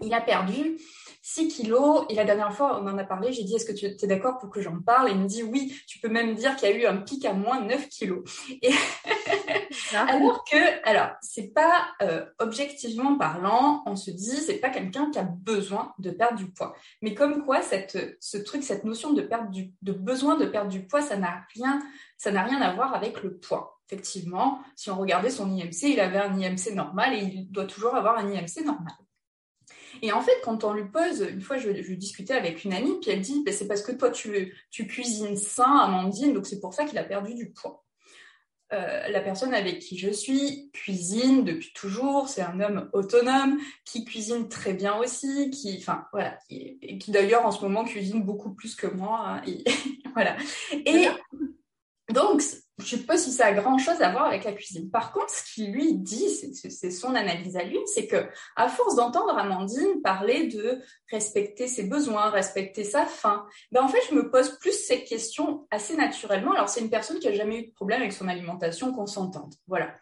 [0.01, 0.77] Il a perdu
[1.21, 2.05] 6 kilos.
[2.09, 4.37] Et la dernière fois, on en a parlé, j'ai dit, est-ce que tu es d'accord
[4.39, 5.09] pour que j'en parle?
[5.09, 7.23] Et il me dit, oui, tu peux même dire qu'il y a eu un pic
[7.25, 8.23] à moins 9 kilos.
[8.61, 8.71] Et
[9.93, 15.19] alors que, alors, c'est pas euh, objectivement parlant, on se dit, c'est pas quelqu'un qui
[15.19, 16.73] a besoin de perdre du poids.
[17.01, 20.69] Mais comme quoi, cette, ce truc, cette notion de perdre du, de besoin de perdre
[20.69, 21.81] du poids, ça n'a rien,
[22.17, 23.79] ça n'a rien à voir avec le poids.
[23.87, 27.95] Effectivement, si on regardait son IMC, il avait un IMC normal et il doit toujours
[27.95, 28.93] avoir un IMC normal.
[30.01, 33.11] Et en fait, quand on lui pose, une fois, je, discutais avec une amie, puis
[33.11, 36.73] elle dit, ben, c'est parce que toi, tu, tu cuisines sain, Amandine, donc c'est pour
[36.73, 37.83] ça qu'il a perdu du poids.
[38.73, 44.05] Euh, la personne avec qui je suis cuisine depuis toujours, c'est un homme autonome qui
[44.05, 48.53] cuisine très bien aussi, qui, enfin voilà, qui, qui d'ailleurs en ce moment cuisine beaucoup
[48.53, 49.23] plus que moi.
[49.25, 49.65] Hein, et,
[50.13, 50.37] voilà.
[50.85, 51.09] Et
[52.13, 52.41] donc
[52.83, 54.89] je sais pas si ça a grand chose à voir avec la cuisine.
[54.89, 58.95] Par contre, ce qu'il lui dit, c'est son analyse à lui, c'est que à force
[58.95, 64.29] d'entendre Amandine parler de respecter ses besoins, respecter sa faim, ben en fait, je me
[64.29, 66.53] pose plus ces questions assez naturellement.
[66.53, 69.53] Alors, c'est une personne qui a jamais eu de problème avec son alimentation consentante.
[69.67, 69.93] Voilà.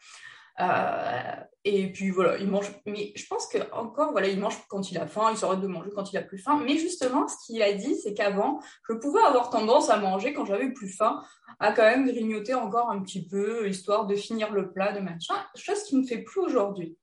[0.59, 2.71] Euh, et puis voilà, il mange.
[2.85, 5.67] Mais je pense que encore, voilà, il mange quand il a faim, il s'arrête de
[5.67, 6.61] manger quand il a plus faim.
[6.65, 10.45] Mais justement, ce qu'il a dit, c'est qu'avant, je pouvais avoir tendance à manger quand
[10.45, 11.21] j'avais plus faim,
[11.59, 15.35] à quand même grignoter encore un petit peu, histoire de finir le plat, de machin.
[15.55, 16.97] Chose qui ne fait plus aujourd'hui.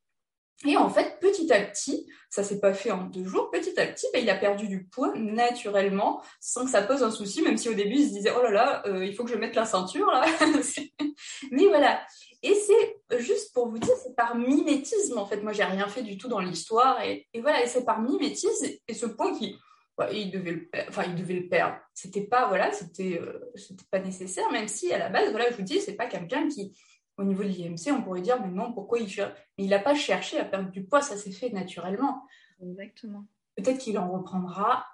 [0.64, 3.87] Et en fait, petit à petit, ça s'est pas fait en deux jours, petit à
[3.87, 7.59] petit, ben, il a perdu du poids naturellement, sans que ça pose un souci, même
[7.59, 9.55] si au début, il se disait, oh là là, euh, il faut que je mette
[9.55, 10.25] la ceinture, là.
[11.51, 12.01] Mais voilà.
[12.46, 15.40] Et c'est juste pour vous dire, c'est par mimétisme, en fait.
[15.42, 17.02] Moi, j'ai rien fait du tout dans l'histoire.
[17.02, 18.66] Et, voilà, et c'est par mimétisme.
[18.87, 19.59] Et, ce poids qui,
[20.12, 20.88] il devait le perdre.
[20.88, 21.76] Enfin, il devait le perdre.
[21.92, 25.56] C'était pas, voilà, c'était, euh, c'était pas nécessaire, même si à la base, voilà, je
[25.56, 26.78] vous dis, c'est pas quelqu'un qui,
[27.18, 29.26] au niveau de l'IMC, on pourrait dire, mais non, pourquoi il fait
[29.59, 32.22] il n'a pas cherché à perdre du poids, ça s'est fait naturellement.
[32.62, 33.24] Exactement.
[33.56, 34.87] Peut-être qu'il en reprendra,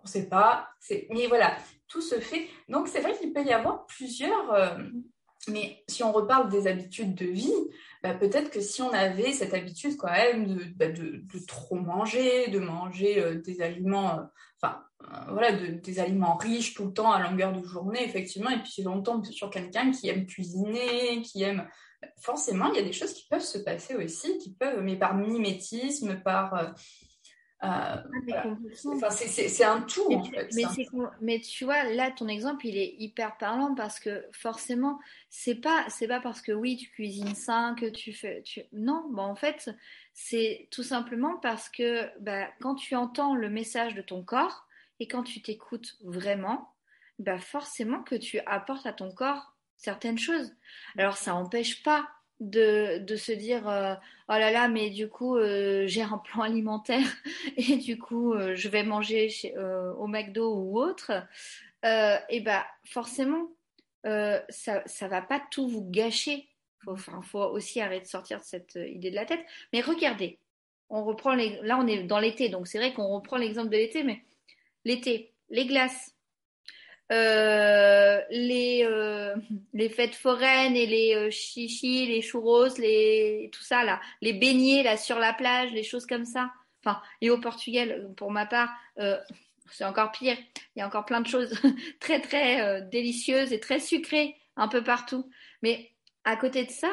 [0.00, 0.68] on ne sait pas.
[1.08, 1.56] Mais voilà,
[1.88, 2.48] tout se fait.
[2.68, 4.52] Donc, c'est vrai qu'il peut y avoir plusieurs.
[4.52, 4.76] Euh,
[5.48, 7.52] mais si on reparle des habitudes de vie,
[8.02, 12.48] bah, peut-être que si on avait cette habitude quand même de, bah, de, trop manger,
[12.48, 14.22] de manger euh, des aliments, euh,
[14.60, 14.82] enfin
[15.28, 19.02] voilà, des aliments riches tout le temps à longueur de journée, effectivement, et puis on
[19.02, 21.68] tombe sur quelqu'un qui aime cuisiner, qui aime
[22.20, 25.16] forcément, il y a des choses qui peuvent se passer aussi, qui peuvent, mais par
[25.16, 26.74] mimétisme, par,
[27.64, 27.96] euh,
[29.02, 30.08] ah, c'est un tout.
[30.08, 34.00] Mais, en fait, mais, mais, tu vois, là, ton exemple, il est hyper parlant parce
[34.00, 34.98] que forcément,
[35.30, 38.42] c'est pas, c'est pas parce que oui, tu cuisines sain que tu fais.
[38.42, 38.62] Tu...
[38.72, 39.70] Non, bah, en fait,
[40.12, 44.66] c'est tout simplement parce que bah, quand tu entends le message de ton corps
[44.98, 46.74] et quand tu t'écoutes vraiment,
[47.20, 50.52] bah, forcément que tu apportes à ton corps certaines choses.
[50.98, 52.08] Alors, ça n'empêche pas
[52.50, 53.94] de, de, se dire euh,
[54.28, 57.06] oh là là mais du coup euh, j'ai un plan alimentaire
[57.56, 61.12] et du coup euh, je vais manger chez, au McDo ou autre
[61.84, 63.48] et bah forcément
[64.04, 66.48] ça ça va pas tout vous gâcher.
[66.84, 69.44] Faut faut aussi arrêter de sortir cette idée de la tête.
[69.72, 70.38] Mais regardez
[70.90, 73.76] on reprend les là on est dans l'été donc c'est vrai qu'on reprend l'exemple de
[73.76, 74.22] l'été mais
[74.84, 76.11] l'été les glaces
[77.10, 79.34] euh, les, euh,
[79.74, 84.82] les fêtes foraines et les euh, chichis, les churros, les, tout ça là, les beignets
[84.82, 86.50] là sur la plage, les choses comme ça.
[86.84, 88.70] Enfin, et au Portugal, pour ma part,
[89.70, 90.36] c'est encore pire.
[90.74, 91.54] Il y a encore plein de choses
[92.00, 95.30] très très délicieuses et très sucrées un peu partout.
[95.62, 95.92] Mais
[96.24, 96.90] à côté de ça,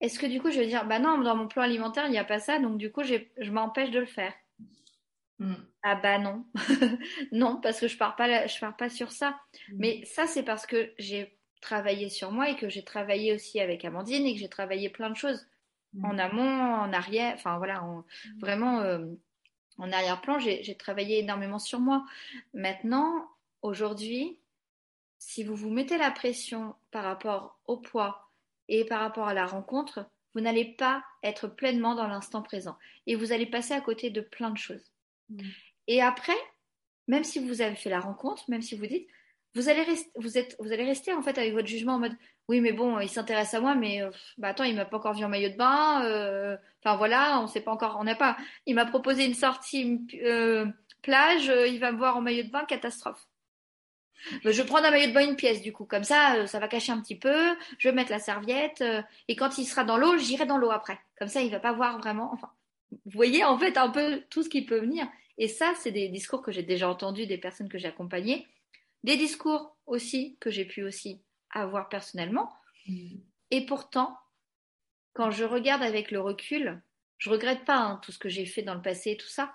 [0.00, 2.18] est-ce que du coup je vais dire, bah non, dans mon plan alimentaire, il n'y
[2.18, 4.32] a pas ça, donc du coup je m'empêche de le faire.
[5.38, 5.54] Mm.
[5.82, 6.46] Ah bah non,
[7.32, 9.38] non parce que je pars pas, je pars pas sur ça.
[9.68, 9.74] Mm.
[9.78, 13.84] Mais ça c'est parce que j'ai travaillé sur moi et que j'ai travaillé aussi avec
[13.84, 15.46] Amandine et que j'ai travaillé plein de choses
[15.94, 16.04] mm.
[16.04, 17.84] en amont, en arrière, enfin voilà,
[18.40, 19.04] vraiment euh,
[19.78, 22.04] en arrière-plan, j'ai travaillé énormément sur moi.
[22.54, 23.28] Maintenant,
[23.60, 24.38] aujourd'hui,
[25.18, 28.30] si vous vous mettez la pression par rapport au poids
[28.68, 33.16] et par rapport à la rencontre, vous n'allez pas être pleinement dans l'instant présent et
[33.16, 34.92] vous allez passer à côté de plein de choses.
[35.30, 35.40] Mm.
[35.88, 36.36] Et après,
[37.08, 39.08] même si vous avez fait la rencontre, même si vous dites,
[39.54, 39.82] vous allez
[40.84, 42.16] rester, en fait avec votre jugement en mode,
[42.48, 45.14] oui, mais bon, il s'intéresse à moi, mais euh, bah attends, il m'a pas encore
[45.14, 46.04] vu en maillot de bain.
[46.04, 48.36] Euh, enfin voilà, on sait pas encore, on n'a pas.
[48.66, 50.66] Il m'a proposé une sortie euh,
[51.02, 53.26] plage, il va me voir en maillot de bain, catastrophe.
[54.44, 56.68] Je vais prendre un maillot de bain une pièce du coup, comme ça, ça va
[56.68, 57.56] cacher un petit peu.
[57.78, 58.82] Je vais mettre la serviette
[59.28, 60.98] et quand il sera dans l'eau, j'irai dans l'eau après.
[61.18, 62.30] Comme ça, il va pas voir vraiment.
[62.32, 62.50] Enfin,
[62.90, 65.06] vous voyez en fait un peu tout ce qui peut venir.
[65.38, 68.46] Et ça, c'est des discours que j'ai déjà entendus des personnes que j'ai accompagnées,
[69.04, 71.20] des discours aussi que j'ai pu aussi
[71.50, 72.52] avoir personnellement.
[72.86, 73.16] Mm.
[73.50, 74.18] Et pourtant,
[75.12, 76.80] quand je regarde avec le recul,
[77.18, 79.52] je regrette pas hein, tout ce que j'ai fait dans le passé et tout ça,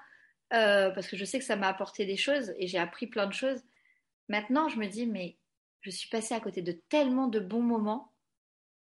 [0.53, 3.27] euh, parce que je sais que ça m'a apporté des choses et j'ai appris plein
[3.27, 3.61] de choses.
[4.27, 5.37] Maintenant, je me dis, mais
[5.81, 8.13] je suis passée à côté de tellement de bons moments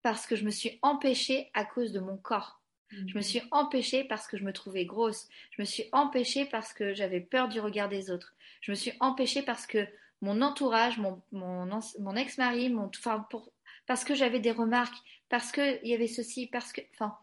[0.02, 2.59] parce que je me suis empêchée à cause de mon corps.
[2.92, 5.28] Je me suis empêchée parce que je me trouvais grosse.
[5.52, 8.34] Je me suis empêchée parce que j'avais peur du regard des autres.
[8.62, 9.88] Je me suis empêchée parce que
[10.22, 13.52] mon entourage, mon, mon, ex-mari, mon, enfin, pour,
[13.86, 14.98] parce que j'avais des remarques,
[15.30, 16.82] parce qu'il y avait ceci, parce que.
[16.94, 17.18] Enfin.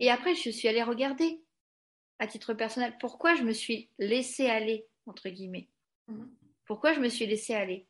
[0.00, 1.40] Et après, je suis allée regarder,
[2.18, 5.68] à titre personnel, pourquoi je me suis laissée aller, entre guillemets?
[6.66, 7.86] Pourquoi je me suis laissée aller?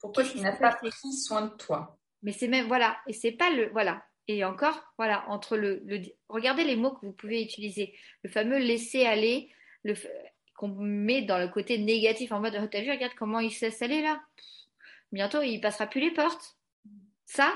[0.00, 1.96] Pourquoi tu n'as pas pris soin de toi?
[2.22, 3.70] Mais c'est même, voilà, et c'est pas le.
[3.70, 5.82] Voilà, et encore, voilà, entre le,
[6.28, 7.94] regardez les mots que vous pouvez utiliser.
[8.22, 9.50] Le fameux laisser aller,
[9.82, 9.94] le
[10.54, 13.64] qu'on met dans le côté négatif en mode, oh, t'as vu, regarde comment il se
[13.64, 14.22] laisse aller là.
[15.12, 16.56] Bientôt, il passera plus les portes.
[17.26, 17.52] Ça,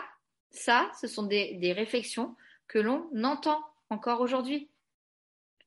[0.50, 2.34] ça, ce sont des, des réflexions
[2.66, 4.68] que l'on entend encore aujourd'hui.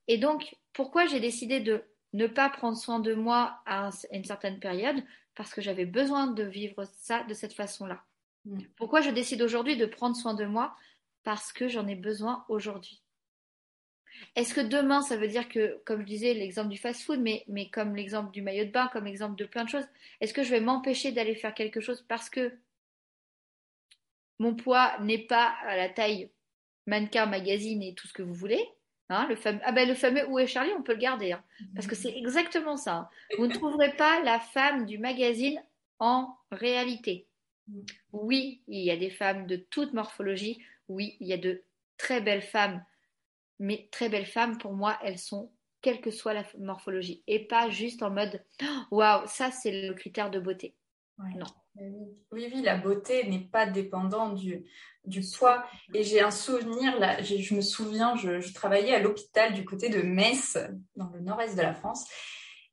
[0.08, 1.84] Et donc, pourquoi j'ai décidé de
[2.14, 5.02] ne pas prendre soin de moi à une certaine période?
[5.36, 8.04] Parce que j'avais besoin de vivre ça de cette façon-là.
[8.46, 8.60] Mm.
[8.76, 10.76] Pourquoi je décide aujourd'hui de prendre soin de moi
[11.24, 13.02] Parce que j'en ai besoin aujourd'hui.
[14.36, 17.70] Est-ce que demain, ça veut dire que, comme je disais, l'exemple du fast-food, mais, mais
[17.70, 19.88] comme l'exemple du maillot de bain, comme l'exemple de plein de choses,
[20.20, 22.52] est-ce que je vais m'empêcher d'aller faire quelque chose parce que
[24.40, 26.30] mon poids n'est pas à la taille
[26.88, 28.68] mannequin, magazine et tout ce que vous voulez
[29.12, 31.34] Hein, le fameux, ah ben le fameux Où est Charlie, on peut le garder.
[31.34, 31.44] Hein,
[31.76, 32.96] parce que c'est exactement ça.
[32.96, 33.10] Hein.
[33.38, 35.62] Vous ne trouverez pas la femme du magazine
[36.00, 37.28] en réalité.
[38.14, 40.64] Oui, il y a des femmes de toute morphologie.
[40.92, 41.64] Oui, il y a de
[41.98, 42.84] très belles femmes.
[43.60, 45.52] Mais très belles femmes, pour moi, elles sont
[45.82, 47.24] quelle que soit la morphologie.
[47.28, 48.44] Et pas juste en mode
[48.92, 50.76] waouh, ça c'est le critère de beauté.
[51.36, 51.46] Non.
[52.32, 54.66] Oui, oui, la beauté n'est pas dépendante du,
[55.06, 55.64] du poids.
[55.94, 60.02] Et j'ai un souvenir, là, je me souviens, je, travaillais à l'hôpital du côté de
[60.02, 60.58] Metz,
[60.96, 62.08] dans le nord-est de la France,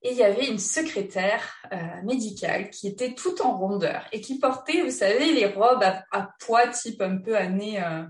[0.02, 4.38] et il y avait une secrétaire euh, médicale qui était toute en rondeur et qui
[4.38, 8.02] portait, vous savez, les robes à, poids type un peu années, euh,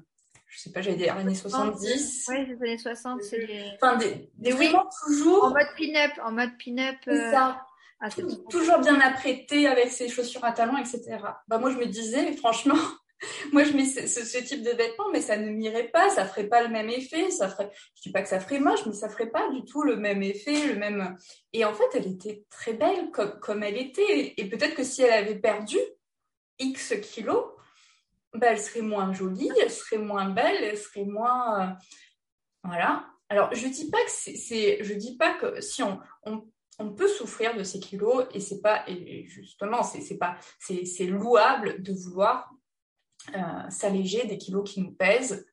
[0.48, 2.26] je sais pas, j'allais dire années 70.
[2.28, 3.64] Oui, les années 60, c'est des...
[3.80, 5.44] Enfin, des, des vraiment toujours...
[5.44, 6.96] En mode pin-up, en mode pin-up.
[7.08, 7.30] Euh...
[7.32, 7.64] ça.
[8.00, 8.10] Ah,
[8.48, 11.18] toujours bien apprêté avec ses chaussures à talons, etc.
[11.48, 12.76] Bah, moi, je me disais, franchement,
[13.52, 16.62] moi, je mets ce, type de vêtements, mais ça ne m'irait pas, ça ferait pas
[16.62, 19.30] le même effet, ça ferait, je dis pas que ça ferait moche, mais ça ferait
[19.30, 21.16] pas du tout le même effet, le même,
[21.52, 25.12] et en fait, elle était très belle comme, elle était, et peut-être que si elle
[25.12, 25.78] avait perdu
[26.58, 27.44] X kilos,
[28.34, 31.72] bah, elle serait moins jolie, elle serait moins belle, elle serait moins, euh,
[32.62, 33.06] voilà.
[33.30, 36.00] Alors, je dis pas que c'est, je dis pas que si on,
[36.96, 38.84] peut souffrir de ces kilos et c'est pas
[39.26, 42.48] justement c'est pas c'est louable de vouloir
[43.34, 45.46] euh, s'alléger des kilos qui nous pèsent.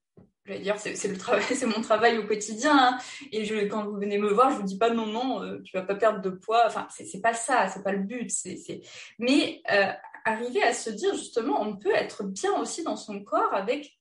[0.45, 2.77] Je vais dire, c'est le travail, c'est mon travail au quotidien.
[2.77, 2.97] Hein.
[3.31, 5.75] Et je, quand vous venez me voir, je vous dis pas non, non, euh, tu
[5.75, 6.63] vas pas perdre de poids.
[6.67, 8.29] Enfin, c'est pas ça, c'est pas le but.
[8.29, 8.81] C'est,
[9.19, 9.91] mais euh,
[10.23, 13.97] arriver à se dire justement, on peut être bien aussi dans son corps avec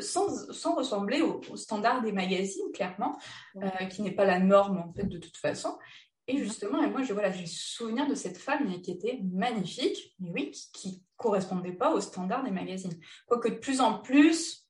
[0.00, 3.16] sans, sans, ressembler au, standard des magazines, clairement,
[3.90, 5.78] qui n'est pas la norme en fait de toute façon.
[6.28, 10.30] Et justement, et moi, je, voilà, j'ai souvenir de cette femme qui était magnifique, mais
[10.30, 12.92] oui, qui, ne correspondait pas aux standards des magazines.
[13.26, 14.68] Quoique de plus en plus,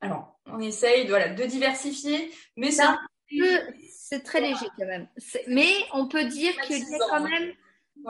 [0.00, 2.82] alors, on essaye de, voilà, de diversifier, mais c'est
[3.90, 5.08] c'est très léger quand même.
[5.46, 7.52] Mais on peut dire qu'il y a quand même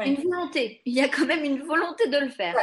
[0.04, 0.82] une volonté.
[0.84, 2.56] Il y a quand même une volonté de le faire.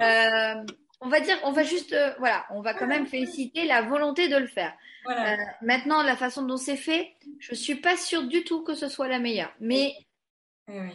[0.00, 0.64] Euh,
[1.00, 4.28] on va dire, on va juste, euh, voilà, on va quand même féliciter la volonté
[4.28, 4.72] de le faire.
[5.08, 8.88] Euh, maintenant, la façon dont c'est fait, je suis pas sûre du tout que ce
[8.88, 9.52] soit la meilleure.
[9.60, 9.94] Mais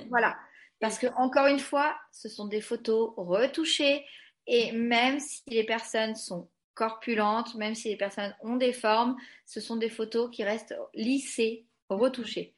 [0.09, 0.37] voilà,
[0.79, 4.05] parce que encore une fois, ce sont des photos retouchées
[4.45, 9.61] et même si les personnes sont corpulentes, même si les personnes ont des formes, ce
[9.61, 12.53] sont des photos qui restent lissées, retouchées.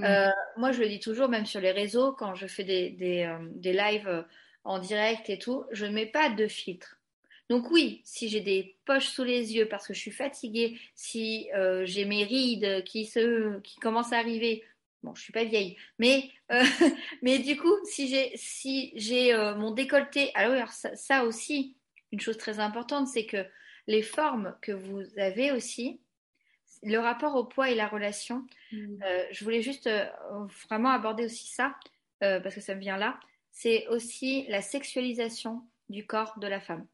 [0.00, 3.36] Euh, moi, je le dis toujours, même sur les réseaux, quand je fais des, des,
[3.54, 4.24] des lives
[4.64, 7.00] en direct et tout, je ne mets pas de filtre.
[7.50, 11.50] Donc oui, si j'ai des poches sous les yeux parce que je suis fatiguée, si
[11.52, 14.64] euh, j'ai mes rides qui, se, qui commencent à arriver,
[15.02, 16.62] bon, je suis pas vieille, mais, euh,
[17.22, 21.76] mais du coup, si j'ai si j'ai euh, mon décolleté, alors, ça, aussi,
[22.12, 23.44] une chose très importante, c'est que
[23.88, 26.00] les formes que vous avez aussi,
[26.84, 29.02] le rapport au poids et la relation, mmh.
[29.32, 29.90] je voulais juste
[30.68, 31.74] vraiment aborder aussi ça,
[32.20, 33.18] parce que ça me vient là,
[33.50, 36.86] c'est aussi la sexualisation du corps de la femme.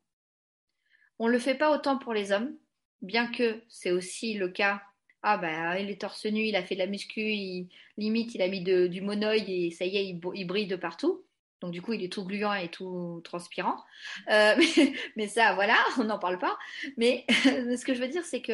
[1.19, 2.57] On ne le fait pas autant pour les hommes,
[3.03, 4.83] bien que c'est aussi le cas.
[5.23, 8.42] Ah ben, il est torse nu, il a fait de la muscu, il, limite il
[8.42, 11.25] a mis du monoï et ça y est, il, brille de partout.
[11.61, 13.83] Donc du coup, il est tout gluant et tout transpirant.
[14.31, 14.55] Euh,
[15.16, 16.59] mais, ça, voilà, on n'en parle pas.
[16.97, 18.53] Mais ce que je veux dire, c'est que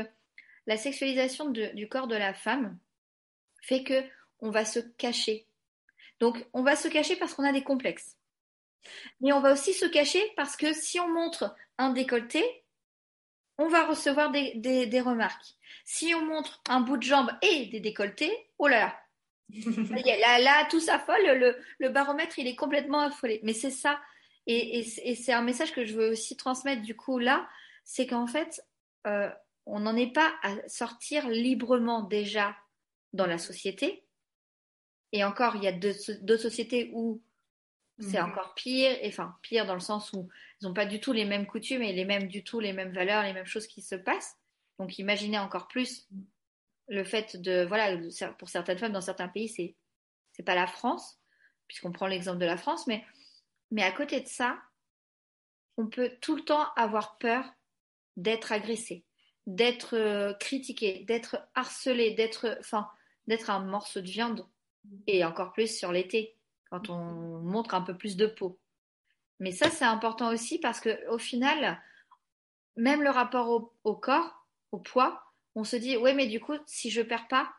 [0.66, 2.78] la sexualisation du corps de la femme
[3.60, 4.02] fait que
[4.40, 5.46] on va se cacher
[6.22, 8.16] donc, on va se cacher parce qu'on a des complexes.
[9.20, 12.44] Mais on va aussi se cacher parce que si on montre un décolleté,
[13.58, 15.56] on va recevoir des, remarques.
[15.84, 18.30] Si on montre un bout de jambe et des décolletés,
[18.60, 18.96] oh là
[19.48, 23.40] là, là, là tout s'affole, le, baromètre, il est complètement affolé.
[23.42, 24.00] Mais c'est ça,
[24.46, 27.48] et, c'est un message que je veux aussi transmettre du coup là,
[27.82, 28.62] c'est qu'en fait,
[29.08, 29.28] euh,
[29.66, 32.56] on n'en est pas à sortir librement déjà
[33.12, 34.04] dans la société,
[35.12, 35.92] et encore, il y a deux,
[36.36, 37.22] sociétés où
[37.98, 38.30] c'est mhm.
[38.30, 40.28] encore pire, et, enfin pire dans le sens où
[40.60, 42.92] ils n'ont pas du tout les mêmes coutumes et les mêmes du tout les mêmes
[42.92, 44.36] valeurs, les mêmes choses qui se passent.
[44.78, 46.08] Donc imaginez encore plus
[46.88, 47.96] le fait de voilà
[48.38, 49.76] pour certaines femmes dans certains pays c'est
[50.32, 51.20] c'est pas la France
[51.68, 53.04] puisqu'on prend l'exemple de la France, mais
[53.70, 54.58] mais à côté de ça,
[55.78, 57.44] on peut tout le temps avoir peur
[58.16, 59.04] d'être agressé,
[59.46, 62.88] d'être euh, critiqué, d'être harcelé, d'être, enfin,
[63.26, 64.46] d'être un morceau de viande.
[65.06, 66.36] Et encore plus sur l'été,
[66.70, 68.60] quand on montre un peu plus de peau.
[69.40, 71.80] Mais ça, c'est important aussi parce que au final,
[72.76, 75.22] même le rapport au, corps, au poids,
[75.54, 77.52] on se dit, ouais, mais du coup, si je perds pas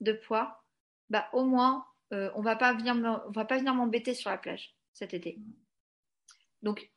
[0.00, 0.64] de poids,
[1.10, 2.94] bah au moins, euh, on va pas venir,
[3.26, 5.38] on va pas venir m'embêter sur la plage cet été.
[6.62, 6.90] Donc,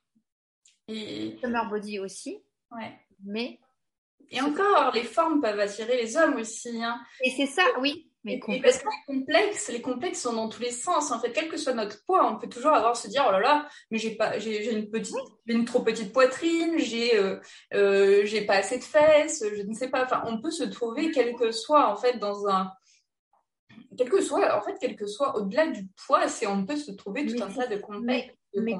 [0.87, 1.37] et...
[1.41, 2.43] summer body aussi.
[2.71, 2.99] Ouais.
[3.23, 3.59] Mais
[4.29, 6.83] et encore, les formes peuvent attirer les hommes aussi.
[6.83, 7.01] Hein.
[7.23, 8.09] Et c'est ça, oui.
[8.27, 11.11] Mais parce que les complexes, les complexes sont dans tous les sens.
[11.11, 13.39] En fait, quel que soit notre poids, on peut toujours avoir se dire oh là
[13.39, 17.39] là, mais j'ai pas, j'ai une petite, une trop petite poitrine, j'ai, euh,
[17.73, 20.03] euh, j'ai pas assez de fesses, je ne sais pas.
[20.03, 22.71] Enfin, on peut se trouver quel que soit en fait dans un,
[23.97, 26.91] quel que soit en fait, quel que soit au-delà du poids, c'est on peut se
[26.91, 28.33] trouver tout un tas de complexes.
[28.53, 28.75] Mais,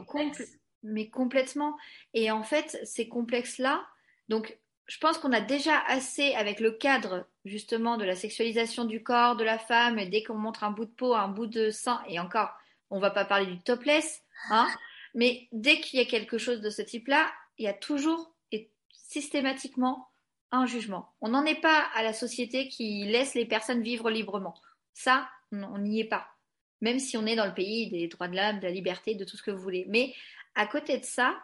[0.84, 1.78] mais complètement.
[2.14, 3.86] Et en fait, ces complexes là,
[4.28, 9.04] donc je pense qu'on a déjà assez avec le cadre justement de la sexualisation du
[9.04, 11.70] corps de la femme, et dès qu'on montre un bout de peau, un bout de
[11.70, 12.50] sang, et encore,
[12.90, 14.68] on va pas parler du topless, hein,
[15.14, 18.72] mais dès qu'il y a quelque chose de ce type-là, il y a toujours et
[18.92, 20.10] systématiquement
[20.52, 21.14] un jugement.
[21.20, 24.56] On n'en est pas à la société qui laisse les personnes vivre librement.
[24.94, 26.28] Ça, on n'y est pas.
[26.82, 29.26] Même si on est dans le pays des droits de l'homme, de la liberté, de
[29.26, 29.86] tout ce que vous voulez.
[29.90, 30.14] Mais
[30.56, 31.36] à côté de ça,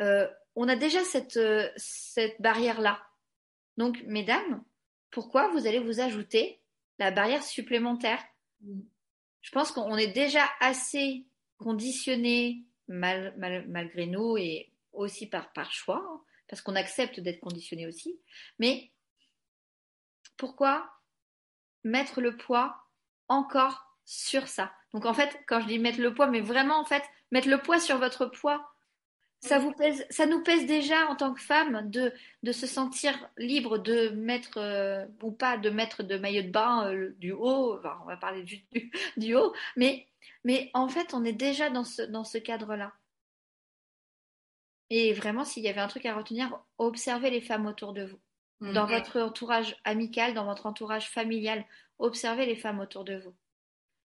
[0.00, 0.28] euh,
[0.60, 3.00] on a déjà cette, euh, cette barrière-là.
[3.76, 4.64] Donc, mesdames,
[5.12, 6.60] pourquoi vous allez vous ajouter
[6.98, 8.20] la barrière supplémentaire?
[9.40, 11.26] Je pense qu'on est déjà assez
[11.58, 18.18] conditionné malgré nous et aussi par, par choix, hein, parce qu'on accepte d'être conditionné aussi.
[18.58, 18.90] Mais
[20.36, 20.90] pourquoi
[21.84, 22.76] mettre le poids
[23.28, 24.72] encore sur ça?
[24.92, 27.62] Donc en fait, quand je dis mettre le poids, mais vraiment en fait, mettre le
[27.62, 28.68] poids sur votre poids,
[29.40, 33.30] ça, vous pèse, ça nous pèse déjà en tant que femme de, de se sentir
[33.36, 37.76] libre de mettre, euh, ou pas de mettre de maillot de bain euh, du haut,
[37.78, 38.64] enfin, on va parler du,
[39.16, 40.06] du, haut, mais,
[40.44, 42.92] mais en fait, on est déjà dans ce, dans ce cadre-là.
[44.90, 48.18] Et vraiment, s'il y avait un truc à retenir, observez les femmes autour de vous.
[48.60, 48.72] Mm.
[48.72, 51.64] Dans votre entourage amical, dans votre entourage familial,
[51.98, 53.34] observez les femmes autour de vous.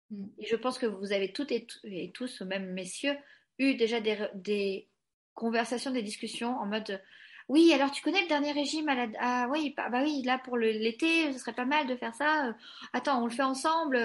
[0.10, 0.28] Mm.
[0.40, 3.18] Et je pense que vous avez toutes et, et tous, même messieurs,
[3.60, 4.88] eu déjà des, des
[5.34, 7.02] conversation, des discussions en mode
[7.50, 9.08] oui, alors tu connais le dernier régime à la...
[9.20, 12.56] Ah oui, bah, bah oui, là pour l'été, ce serait pas mal de faire ça.
[12.94, 13.98] Attends, on le fait ensemble.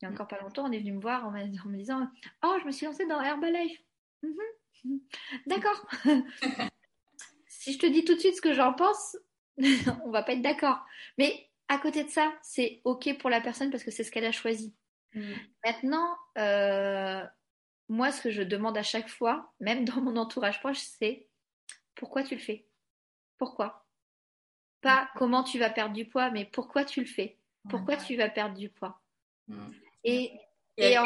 [0.00, 2.08] Il y a encore pas longtemps, on est venu me voir en me, disant
[2.42, 3.80] Oh, je me suis lancée dans Herbalife.
[4.22, 5.00] Mhm.
[5.46, 5.86] D'accord.
[7.46, 9.16] si je te dis tout de suite ce que j'en pense,
[10.04, 10.84] on va pas être d'accord.
[11.18, 14.26] Mais à côté de ça, c'est OK pour la personne parce que c'est ce qu'elle
[14.26, 14.74] a choisi.
[15.14, 15.32] Mm.
[15.64, 17.24] Maintenant, euh,
[17.88, 21.28] moi, ce que je demande à chaque fois, même dans mon entourage proche, c'est
[21.94, 22.66] pourquoi tu le fais?
[23.38, 23.86] Pourquoi?
[24.80, 27.38] Pas comment tu vas perdre du poids, mais pourquoi tu le fais?
[27.70, 29.00] Pourquoi tu vas perdre du poids?
[29.48, 29.70] Mm.
[30.04, 30.32] Et,
[30.76, 31.04] et, à,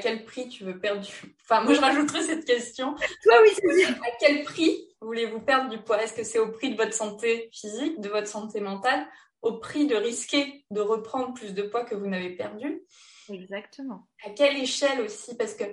[0.00, 2.94] quel prix, tu veux perdre du poids Enfin, moi, je rajouterais cette question.
[3.22, 6.02] Toi, oui, c'est À quel prix voulez-vous perdre du poids?
[6.02, 9.06] Est-ce que c'est au prix de votre santé physique, de votre santé mentale,
[9.42, 12.82] au prix de risquer de reprendre plus de poids que vous n'avez perdu?
[13.30, 14.08] Exactement.
[14.24, 15.36] À quelle échelle aussi?
[15.36, 15.64] Parce que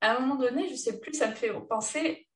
[0.00, 2.28] à un moment donné, je sais plus, ça me fait penser,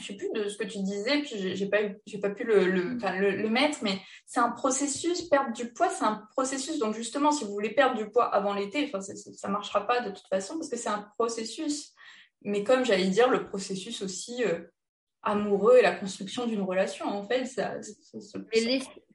[0.00, 2.64] je sais plus de ce que tu disais, puis j'ai pas, j'ai pas pu le,
[2.64, 5.22] le, mettre, mais c'est un processus.
[5.22, 6.78] Perdre du poids, c'est un processus.
[6.78, 10.00] Donc justement, si vous voulez perdre du poids avant l'été, enfin, ça, ça marchera pas
[10.00, 11.92] de toute façon parce que c'est un processus.
[12.42, 14.44] Mais comme j'allais dire, le processus aussi.
[14.44, 14.60] Euh,
[15.22, 17.74] amoureux et la construction d'une relation en fait ça,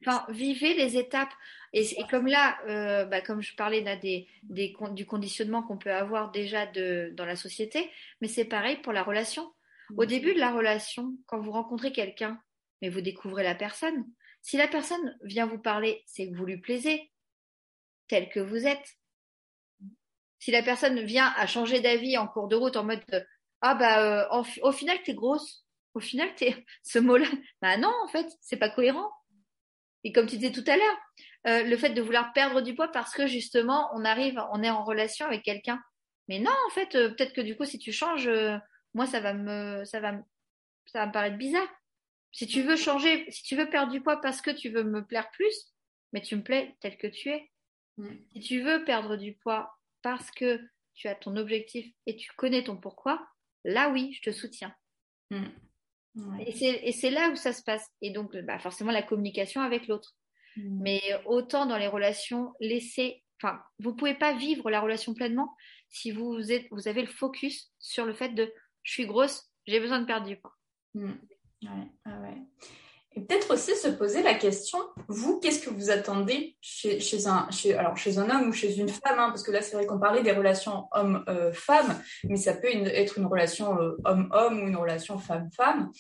[0.02, 1.34] enfin, vivez les étapes
[1.78, 5.92] et, comme là, euh, bah, comme je parlais là, des, des, du conditionnement qu'on peut
[5.92, 7.92] avoir déjà de, dans la société,
[8.22, 9.54] mais c'est pareil pour la relation.
[9.98, 12.42] Au début de la relation, quand vous rencontrez quelqu'un,
[12.82, 14.06] mais vous découvrez la personne,
[14.42, 17.12] si la personne vient vous parler, c'est que vous lui plaisez,
[18.08, 18.96] tel que vous êtes.
[20.40, 23.28] Si la personne vient à changer d'avis en cours de route en mode
[23.62, 25.65] ah bah euh, au final t'es grosse,
[25.96, 26.30] au final
[26.84, 27.28] ce mot-là,
[27.62, 29.12] bah non en fait c'est pas cohérent.
[30.04, 30.98] Et comme tu disais tout à l'heure,
[31.48, 34.70] euh, le fait de vouloir perdre du poids parce que justement on arrive, on est
[34.70, 35.82] en relation avec quelqu'un.
[36.28, 38.58] Mais non, en fait, euh, peut-être que du coup, si tu changes, euh,
[38.94, 40.14] moi, ça va me, ça va,
[40.86, 41.68] ça va me paraître bizarre.
[42.32, 45.06] Si tu veux changer, si tu veux perdre du poids parce que tu veux me
[45.06, 45.74] plaire plus,
[46.14, 47.50] mais tu me plais tel que tu es.
[47.98, 48.16] Mm.
[48.34, 50.60] Si tu veux perdre du poids parce que
[50.94, 53.28] tu as ton objectif et tu connais ton pourquoi,
[53.64, 54.76] là oui, je te soutiens.
[56.16, 56.40] Mm.
[56.48, 57.86] Et c'est là où ça se passe.
[58.02, 60.16] Et donc, bah, forcément, la communication avec l'autre.
[60.58, 60.82] Mm.
[60.82, 63.24] Mais autant dans les relations, laissez.
[63.42, 65.54] Enfin, vous ne pouvez pas vivre la relation pleinement
[65.90, 68.52] si vous, êtes, vous avez le focus sur le fait de
[68.84, 70.56] je suis grosse, J'ai besoin de perdre du poids.
[70.94, 71.14] Hmm.
[71.64, 72.38] Ouais, ouais.
[73.18, 77.74] Et peut-être aussi se poser la question, vous, qu'est-ce que vous attendez chez, un, chez,
[77.74, 80.00] alors chez un homme ou chez une femme hein, Parce que là, c'est vrai qu'on
[80.00, 85.18] parlait des relations homme-femme, mais ça peut être une relation euh, homme-homme ou une relation
[85.18, 85.92] femme-femme.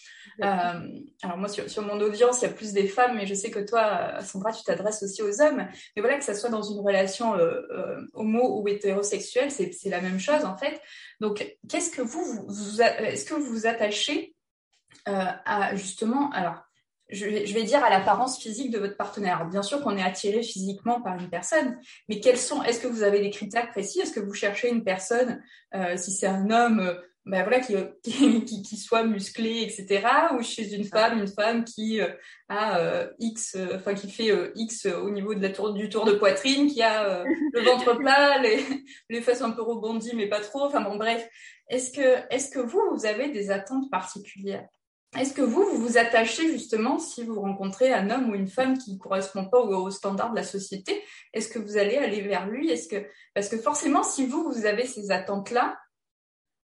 [0.43, 3.49] Euh, alors moi, sur, mon audience, il y a plus des femmes, mais je sais
[3.49, 5.65] que toi, Sandra, tu t'adresses aussi aux hommes.
[5.95, 10.19] Mais voilà, que ça soit dans une relation euh, homo ou hétérosexuelle, c'est la même
[10.19, 10.81] chose en fait.
[11.21, 14.33] Donc, qu'est-ce que vous, vous, est-ce que vous vous attachez
[15.05, 16.65] à justement, alors
[17.09, 19.47] je vais, dire à l'apparence physique de votre partenaire.
[19.47, 21.77] bien sûr qu'on est attiré physiquement par une personne,
[22.09, 23.99] mais quels sont Est-ce que vous avez des critères précis?
[23.99, 25.41] Est-ce que vous cherchez une personne,
[25.75, 26.93] euh, si c'est un homme, euh,
[27.27, 27.75] ben voilà, qui,
[28.45, 30.07] qui, soit musclé, etc.
[30.37, 32.09] Ou chez une femme, une femme qui euh,
[32.49, 36.67] a X, enfin qui fait X au niveau de la tour, du tour de poitrine,
[36.67, 38.63] qui a le ventre plat, les,
[39.09, 40.65] les fesses un peu rebondies, mais pas trop.
[40.65, 41.27] Enfin bon, bref.
[41.67, 44.67] Est-ce que, est-ce que vous, vous avez des attentes particulières?
[45.17, 48.93] Est-ce que vous, vous attachez justement si vous rencontrez un homme ou une femme qui
[48.93, 51.03] ne correspond pas aux, standards de la société?
[51.33, 52.69] Est-ce que vous allez aller vers lui?
[52.69, 55.77] Est-ce que parce que forcément, si vous vous avez ces attentes-là,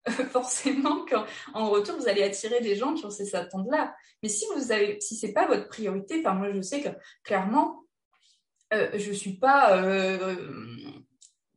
[0.31, 3.93] forcément qu'en retour vous allez attirer des gens qui ont ces attentes-là.
[4.23, 6.89] Mais si vous avez, si c'est pas votre priorité, moi je sais que
[7.23, 7.83] clairement,
[8.73, 10.35] euh, je suis pas euh,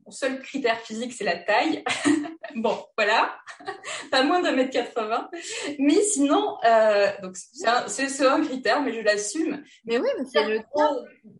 [0.05, 1.85] mon seul critère physique, c'est la taille.
[2.57, 3.37] bon, voilà,
[4.11, 5.31] pas moins d'un mètre 80.
[5.79, 9.63] Mais sinon, euh, donc c'est un, critère, mais je l'assume.
[9.85, 10.61] Mais oui, mais c'est le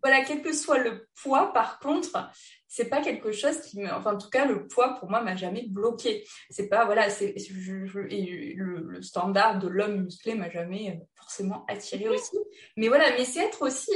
[0.01, 2.29] Voilà, quel que soit le poids, par contre,
[2.73, 5.35] c'est pas quelque chose qui me, enfin en tout cas le poids pour moi m'a
[5.35, 6.23] jamais bloqué.
[6.49, 12.35] C'est pas voilà, c'est le, standard de l'homme musclé m'a jamais euh, forcément attiré aussi.
[12.75, 13.91] Mais voilà, mais c'est être aussi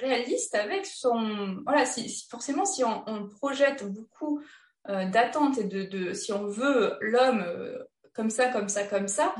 [0.00, 4.40] réaliste avec son voilà, si, forcément si on, projette beaucoup
[4.88, 7.80] euh, d'attentes et de, si on veut l'homme euh,
[8.14, 9.34] comme ça, comme ça, comme ça,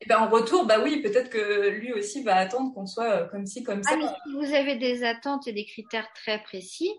[0.00, 3.46] et ben en retour, bah oui, peut-être que lui aussi va attendre qu'on soit comme
[3.46, 3.96] ci, comme ça.
[4.00, 6.92] Ah, si vous avez des attentes et des critères très précis,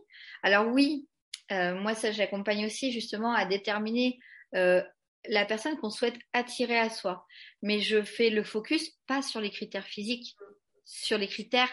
[0.44, 1.08] alors oui,
[1.52, 4.20] euh, moi, ça, j'accompagne aussi justement à déterminer
[4.56, 4.82] euh,
[5.28, 7.26] la personne qu'on souhaite attirer à soi.
[7.62, 10.36] Mais je fais le focus pas sur les critères physiques,
[10.86, 11.72] sur les critères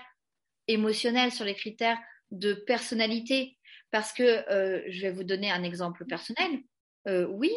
[0.68, 1.99] émotionnels, sur les critères
[2.31, 3.59] de personnalité.
[3.91, 6.61] Parce que euh, je vais vous donner un exemple personnel.
[7.29, 7.53] oui,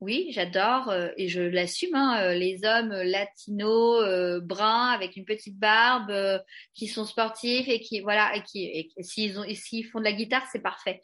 [0.00, 1.94] oui, j'adore et je l'assume.
[1.94, 6.42] Hein, les hommes latinos, bruns, avec une petite barbe,
[6.74, 10.46] qui sont sportifs et qui voilà, et qui s'ils ont s'ils font de la guitare,
[10.52, 11.00] c'est parfait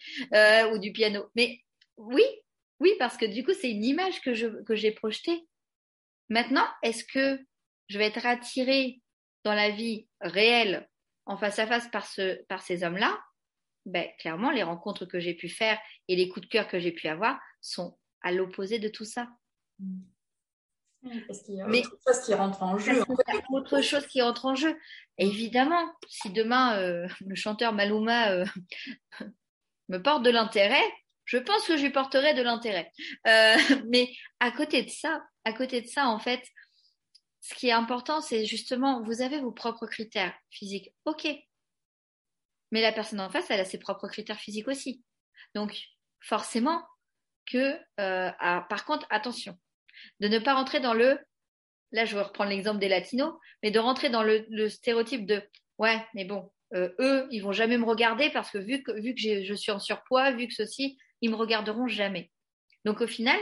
[0.73, 1.27] ou du piano.
[1.35, 1.61] Mais
[1.97, 2.25] oui,
[2.81, 5.47] oui, parce que du coup, c'est une image que je que j'ai projetée.
[6.29, 7.41] Maintenant, est-ce que
[7.89, 9.01] je vais être attirée
[9.45, 10.89] dans la vie réelle,
[11.27, 13.21] en face à face par ce par ces hommes-là?
[13.87, 15.79] Ben clairement, les rencontres que j'ai pu faire
[16.09, 19.29] et les coups de cœur que j'ai pu avoir sont à l'opposé de tout ça.
[21.29, 23.05] parce qu'il y a autre chose qui rentre en jeu.
[23.51, 24.77] Autre chose qui rentre en jeu.
[25.18, 28.45] évidemment, si demain euh, le chanteur Maluma euh,
[29.89, 30.83] me porte de l'intérêt,
[31.27, 32.91] je pense que je lui porterai de l'intérêt.
[33.27, 33.57] Euh,
[33.89, 34.11] mais
[34.41, 36.43] à côté de ça, à côté de ça, en fait,
[37.43, 40.95] ce qui est important, c'est justement, vous avez vos propres critères physiques.
[41.05, 41.29] Ok.
[42.70, 45.05] Mais la personne en face, elle a ses propres critères physiques aussi.
[45.55, 45.79] Donc,
[46.20, 46.83] forcément,
[47.47, 49.59] que, euh, par contre, attention,
[50.21, 51.19] de ne pas rentrer dans le,
[51.93, 55.43] là je vais reprendre l'exemple des latinos, mais de rentrer dans le, stéréotype de,
[55.79, 59.15] ouais, mais bon, euh, eux, ils vont jamais me regarder parce que vu que, vu
[59.15, 62.31] que je suis en surpoids, vu que ceci, ils me regarderont jamais.
[62.85, 63.39] Donc au final,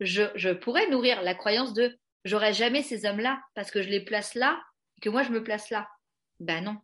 [0.00, 4.04] je, je pourrais nourrir la croyance de, j'aurai jamais ces hommes-là parce que je les
[4.04, 4.60] place là,
[5.00, 5.88] que moi je me place là.
[6.40, 6.76] Ben non.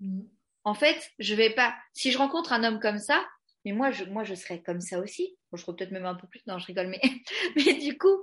[0.00, 0.22] Mm.
[0.64, 1.76] En fait, je vais pas.
[1.92, 3.24] Si je rencontre un homme comme ça,
[3.66, 5.36] mais moi, je, moi, serais comme ça aussi.
[5.52, 6.40] je serais peut-être même un peu plus.
[6.46, 6.86] Non, je rigole.
[6.86, 7.00] Mais,
[7.80, 8.16] du coup,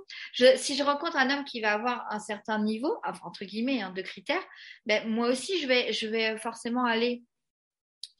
[0.56, 3.90] si je rencontre un homme qui va avoir un certain niveau, enfin, entre guillemets, hein,
[3.90, 4.42] de critères,
[4.86, 7.24] ben, moi aussi, je vais, je vais forcément aller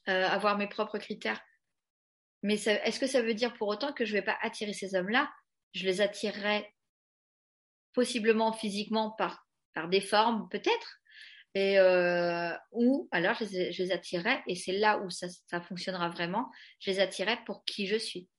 [0.07, 1.41] euh, avoir mes propres critères.
[2.43, 4.93] Mais est-ce que ça veut dire pour autant que je ne vais pas attirer ces
[4.93, 5.33] hommes-là?
[5.73, 6.71] Je les attirerai
[7.93, 11.01] possiblement physiquement par, par des formes, peut-être,
[11.55, 16.09] et euh, ou alors je les, je attirerai, et c'est là où ça, ça, fonctionnera
[16.09, 18.29] vraiment, je les attirerai pour qui je suis.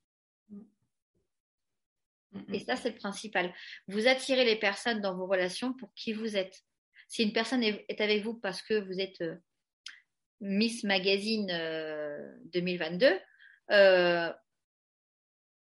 [2.52, 3.52] Et ça, c'est le principal.
[3.88, 6.62] Vous attirez les personnes dans vos relations pour qui vous êtes.
[7.08, 9.36] Si une personne est, avec vous parce que vous êtes euh,
[10.40, 11.46] Miss Magazine
[12.52, 13.10] 2022, euh,
[13.70, 14.32] euh,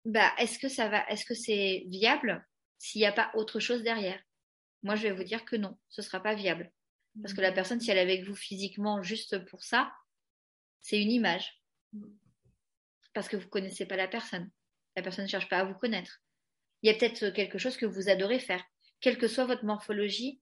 [0.05, 2.45] bah, est-ce que ça va, est-ce que c'est viable
[2.77, 4.19] s'il n'y a pas autre chose derrière?
[4.83, 6.71] Moi, je vais vous dire que non, ce ne sera pas viable.
[7.21, 9.91] Parce que la personne, si elle est avec vous physiquement juste pour ça,
[10.79, 11.61] c'est une image.
[13.13, 14.49] Parce que vous ne connaissez pas la personne.
[14.95, 16.21] La personne ne cherche pas à vous connaître.
[16.81, 18.63] Il y a peut-être quelque chose que vous adorez faire.
[19.01, 20.41] quelle que soit votre morphologie,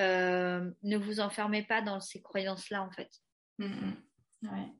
[0.00, 3.10] euh, ne vous enfermez pas dans ces croyances-là, en fait.
[3.58, 3.92] Mm,
[4.42, 4.72] mm.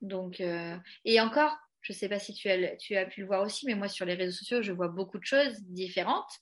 [0.00, 3.26] Donc, euh, et encore, je ne sais pas si tu as, tu as pu le
[3.26, 6.32] voir aussi, mais moi sur les réseaux sociaux, je vois beaucoup de choses différentes.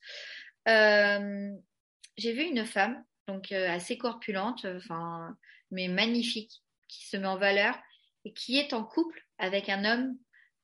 [0.68, 1.50] Euh,
[2.16, 5.36] j'ai vu une femme, donc assez corpulente, enfin,
[5.70, 7.74] mais magnifique, qui se met en valeur
[8.24, 10.16] et qui est en couple avec un homme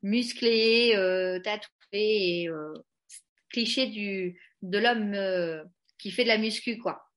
[0.02, 0.92] musclé,
[1.42, 2.48] tatoué et
[3.50, 7.08] cliché du, de l'homme qui fait de la muscu, quoi.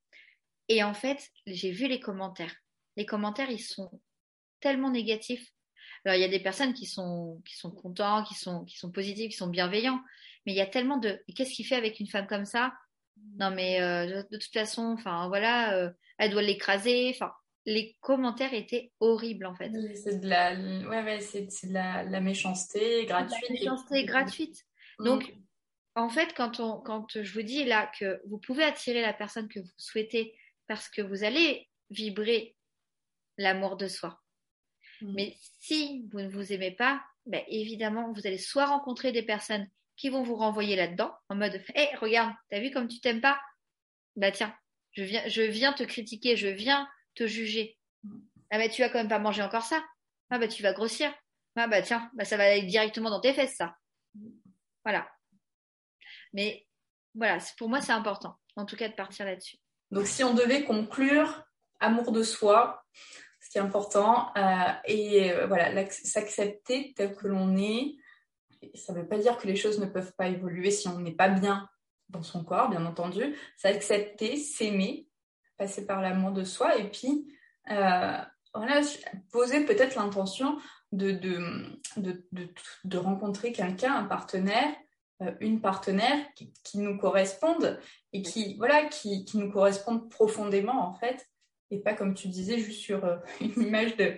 [0.68, 2.56] Et en fait, j'ai vu les commentaires.
[2.95, 3.91] Les commentaires, ils sont
[4.62, 5.52] tellement négatifs.
[6.06, 8.91] Alors, il y a des personnes qui sont, qui sont contents, qui sont, qui sont
[8.91, 10.02] positifs, qui sont bienveillants.
[10.45, 11.22] Mais il y a tellement de.
[11.36, 12.74] Qu'est-ce qu'il fait avec une femme comme ça?
[13.40, 17.12] Non, mais euh, de toute façon, enfin, voilà, euh, elle doit l'écraser.
[17.14, 17.32] Enfin,
[17.66, 19.72] les commentaires étaient horribles, en fait.
[19.96, 23.50] C'est de la, ouais, ouais, c'est, de la, la, méchanceté gratuite.
[23.50, 24.66] La méchanceté gratuite.
[25.00, 25.34] Donc,
[25.96, 29.48] en fait, quand, on, quand je vous dis là que vous pouvez attirer la personne
[29.48, 30.36] que vous souhaitez
[30.68, 32.56] parce que vous allez vibrer
[33.38, 34.22] l'amour de soi.
[35.02, 35.14] Mm.
[35.14, 39.68] Mais si vous ne vous aimez pas, ben évidemment, vous allez soit rencontrer des personnes
[40.02, 43.22] qui vont vous renvoyer là-dedans, en mode Hé, hey, regarde, t'as vu comme tu t'aimes
[43.22, 43.39] pas?
[44.16, 44.52] Bah tiens,
[44.93, 47.78] je viens, je viens te critiquer, je viens te juger.
[48.49, 49.86] Ah bah tu vas quand même pas manger encore ça.
[50.32, 51.14] Ah bah tu vas grossir.
[51.56, 53.76] Ah bah tiens, bah ça va aller directement dans tes fesses ça.
[54.84, 55.08] Voilà.
[56.34, 56.66] Mais
[57.14, 59.58] voilà, pour moi c'est important, en tout cas de partir là-dessus.
[59.91, 61.43] Donc, si on devait conclure,
[61.80, 62.84] amour de soi,
[63.39, 67.97] ce qui est important, euh, et euh, voilà, s'accepter tel que l'on est.
[68.76, 71.16] Ça ne veut pas dire que les choses ne peuvent pas évoluer si on n'est
[71.16, 71.70] pas bien
[72.09, 73.36] dans son corps, bien entendu.
[73.57, 75.07] S'accepter, s'aimer,
[75.57, 77.28] passer par l'amour de soi, et puis
[77.70, 78.18] euh,
[78.53, 78.82] voilà,
[79.32, 80.57] poser peut-être l'intention
[80.91, 82.28] de, de,
[82.84, 84.76] de, rencontrer quelqu'un, un partenaire,
[85.39, 87.80] une partenaire qui, qui, nous corresponde
[88.12, 91.30] et qui, voilà, qui, qui, nous correspondent profondément, en fait,
[91.72, 94.16] et pas comme tu disais, juste sur euh, une image de.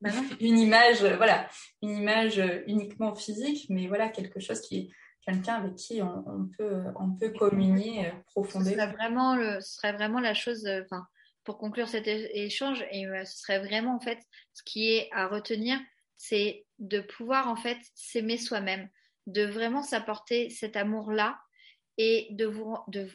[0.00, 1.48] Bah une image, euh, voilà,
[1.82, 4.88] une image euh, uniquement physique, mais voilà, quelque chose qui est
[5.26, 8.70] quelqu'un avec qui on, on, peut, on peut communier profondément.
[8.70, 11.06] Ce serait vraiment, le, ce serait vraiment la chose, enfin,
[11.44, 14.18] pour conclure cet échange, et ce serait vraiment, en fait,
[14.54, 15.78] ce qui est à retenir,
[16.16, 18.88] c'est de pouvoir, en fait, s'aimer soi-même,
[19.26, 21.38] de vraiment s'apporter cet amour-là
[21.98, 23.08] et de vous, de,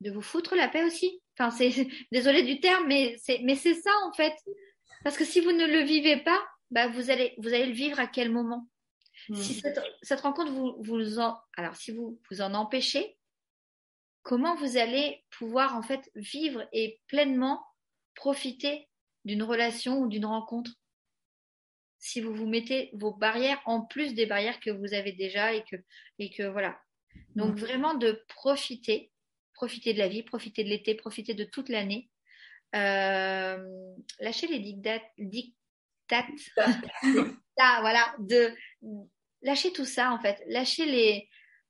[0.00, 1.22] de vous foutre la paix aussi.
[1.38, 1.70] Enfin, c'est
[2.12, 4.34] désolé du terme, mais c'est mais c'est ça en fait.
[5.04, 8.00] Parce que si vous ne le vivez pas, bah vous allez vous allez le vivre
[8.00, 8.68] à quel moment?
[9.28, 9.36] Hmm.
[9.36, 13.16] Si cette, cette, rencontre vous vous en alors si vous vous en empêchez,
[14.22, 17.64] comment vous allez pouvoir en fait vivre et pleinement
[18.14, 18.88] profiter
[19.24, 20.72] d'une relation ou d'une rencontre?
[21.98, 25.64] Si vous vous mettez vos barrières en plus des barrières que vous avez déjà et
[25.64, 25.76] que
[26.18, 26.78] et que voilà
[27.34, 27.58] donc mm.
[27.58, 29.10] vraiment de profiter,
[29.52, 32.08] profiter de la vie, profiter de l'été, profiter de toute l'année.
[32.74, 36.26] Euh, lâcher les dictats, dictats,
[37.56, 38.52] voilà, de
[39.42, 41.28] lâcher tout ça en fait, lâcher les,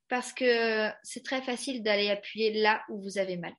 [0.09, 3.55] parce que c'est très facile d'aller appuyer là où vous avez mal.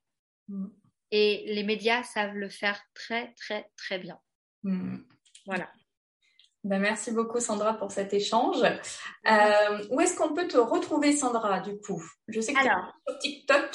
[0.48, 0.66] Mm.
[1.12, 4.18] Et les médias savent le faire très très très bien.
[4.64, 4.98] Mm.
[5.46, 5.70] Voilà.
[6.64, 8.60] Ben, merci beaucoup Sandra pour cet échange.
[8.64, 12.02] Euh, où est-ce qu'on peut te retrouver Sandra du coup?
[12.26, 12.70] Je sais que tu es
[13.08, 13.70] sur TikTok.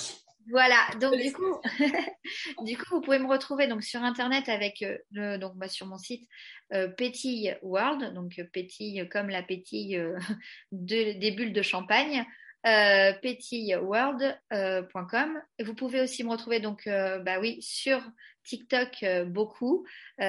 [0.51, 1.61] Voilà, donc du coup,
[2.65, 5.87] du coup, vous pouvez me retrouver donc sur internet avec euh, le, donc bah, sur
[5.87, 6.27] mon site
[6.73, 9.97] euh, Pétille World, donc euh, pétille comme la pétille
[10.71, 12.25] de, des bulles de champagne,
[12.67, 15.41] euh, pétilleworld.com.
[15.63, 18.03] vous pouvez aussi me retrouver donc bah oui sur
[18.43, 19.85] TikTok beaucoup,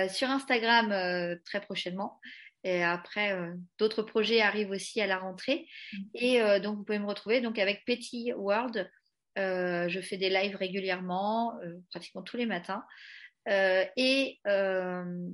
[0.08, 2.20] sur Instagram très prochainement
[2.64, 5.66] et après, euh, d'autres projets arrivent aussi à la rentrée.
[5.92, 5.96] Mm.
[6.14, 8.90] Et euh, donc, vous pouvez me retrouver donc avec Petty World.
[9.38, 11.58] Euh, je fais des lives régulièrement,
[11.90, 12.84] pratiquement tous les matins.
[13.46, 14.40] et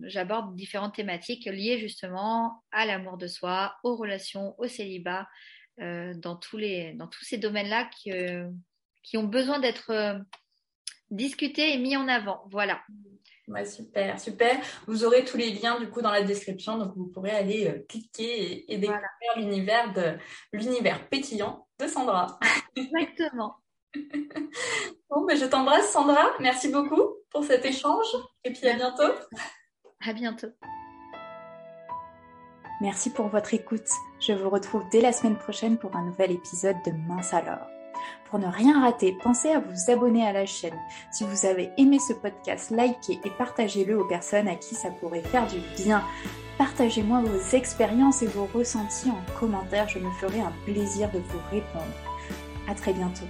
[0.02, 5.28] j'aborde différentes thématiques liées justement à l'amour de soi, aux relations, au célibat,
[5.78, 8.10] dans, tous les, dans tous ces domaines-là qui,
[9.02, 10.24] qui ont besoin d'être
[11.10, 12.44] discutés et mis en avant.
[12.50, 12.80] Voilà.
[13.64, 14.56] super, super.
[14.86, 17.84] Vous aurez tous les liens du coup dans la description, donc vous pourrez aller euh,
[17.88, 19.02] cliquer et, découvrir
[19.36, 20.18] l'univers de
[20.52, 22.38] l'univers pétillant de Sandra.
[22.76, 23.56] Exactement.
[25.10, 26.32] bon, ben, je t'embrasse Sandra.
[26.40, 28.06] Merci beaucoup pour cet échange
[28.44, 29.12] et puis à bientôt.
[30.06, 30.48] À bientôt.
[32.80, 33.88] Merci pour votre écoute.
[34.20, 37.66] Je vous retrouve dès la semaine prochaine pour un nouvel épisode de Mince alors.
[38.30, 40.78] Pour ne rien rater, pensez à vous abonner à la chaîne.
[41.10, 45.22] Si vous avez aimé ce podcast, likez et partagez-le aux personnes à qui ça pourrait
[45.22, 46.04] faire du bien.
[46.58, 51.40] Partagez-moi vos expériences et vos ressentis en commentaire, je me ferai un plaisir de vous
[51.50, 51.84] répondre.
[52.68, 53.26] À très bientôt.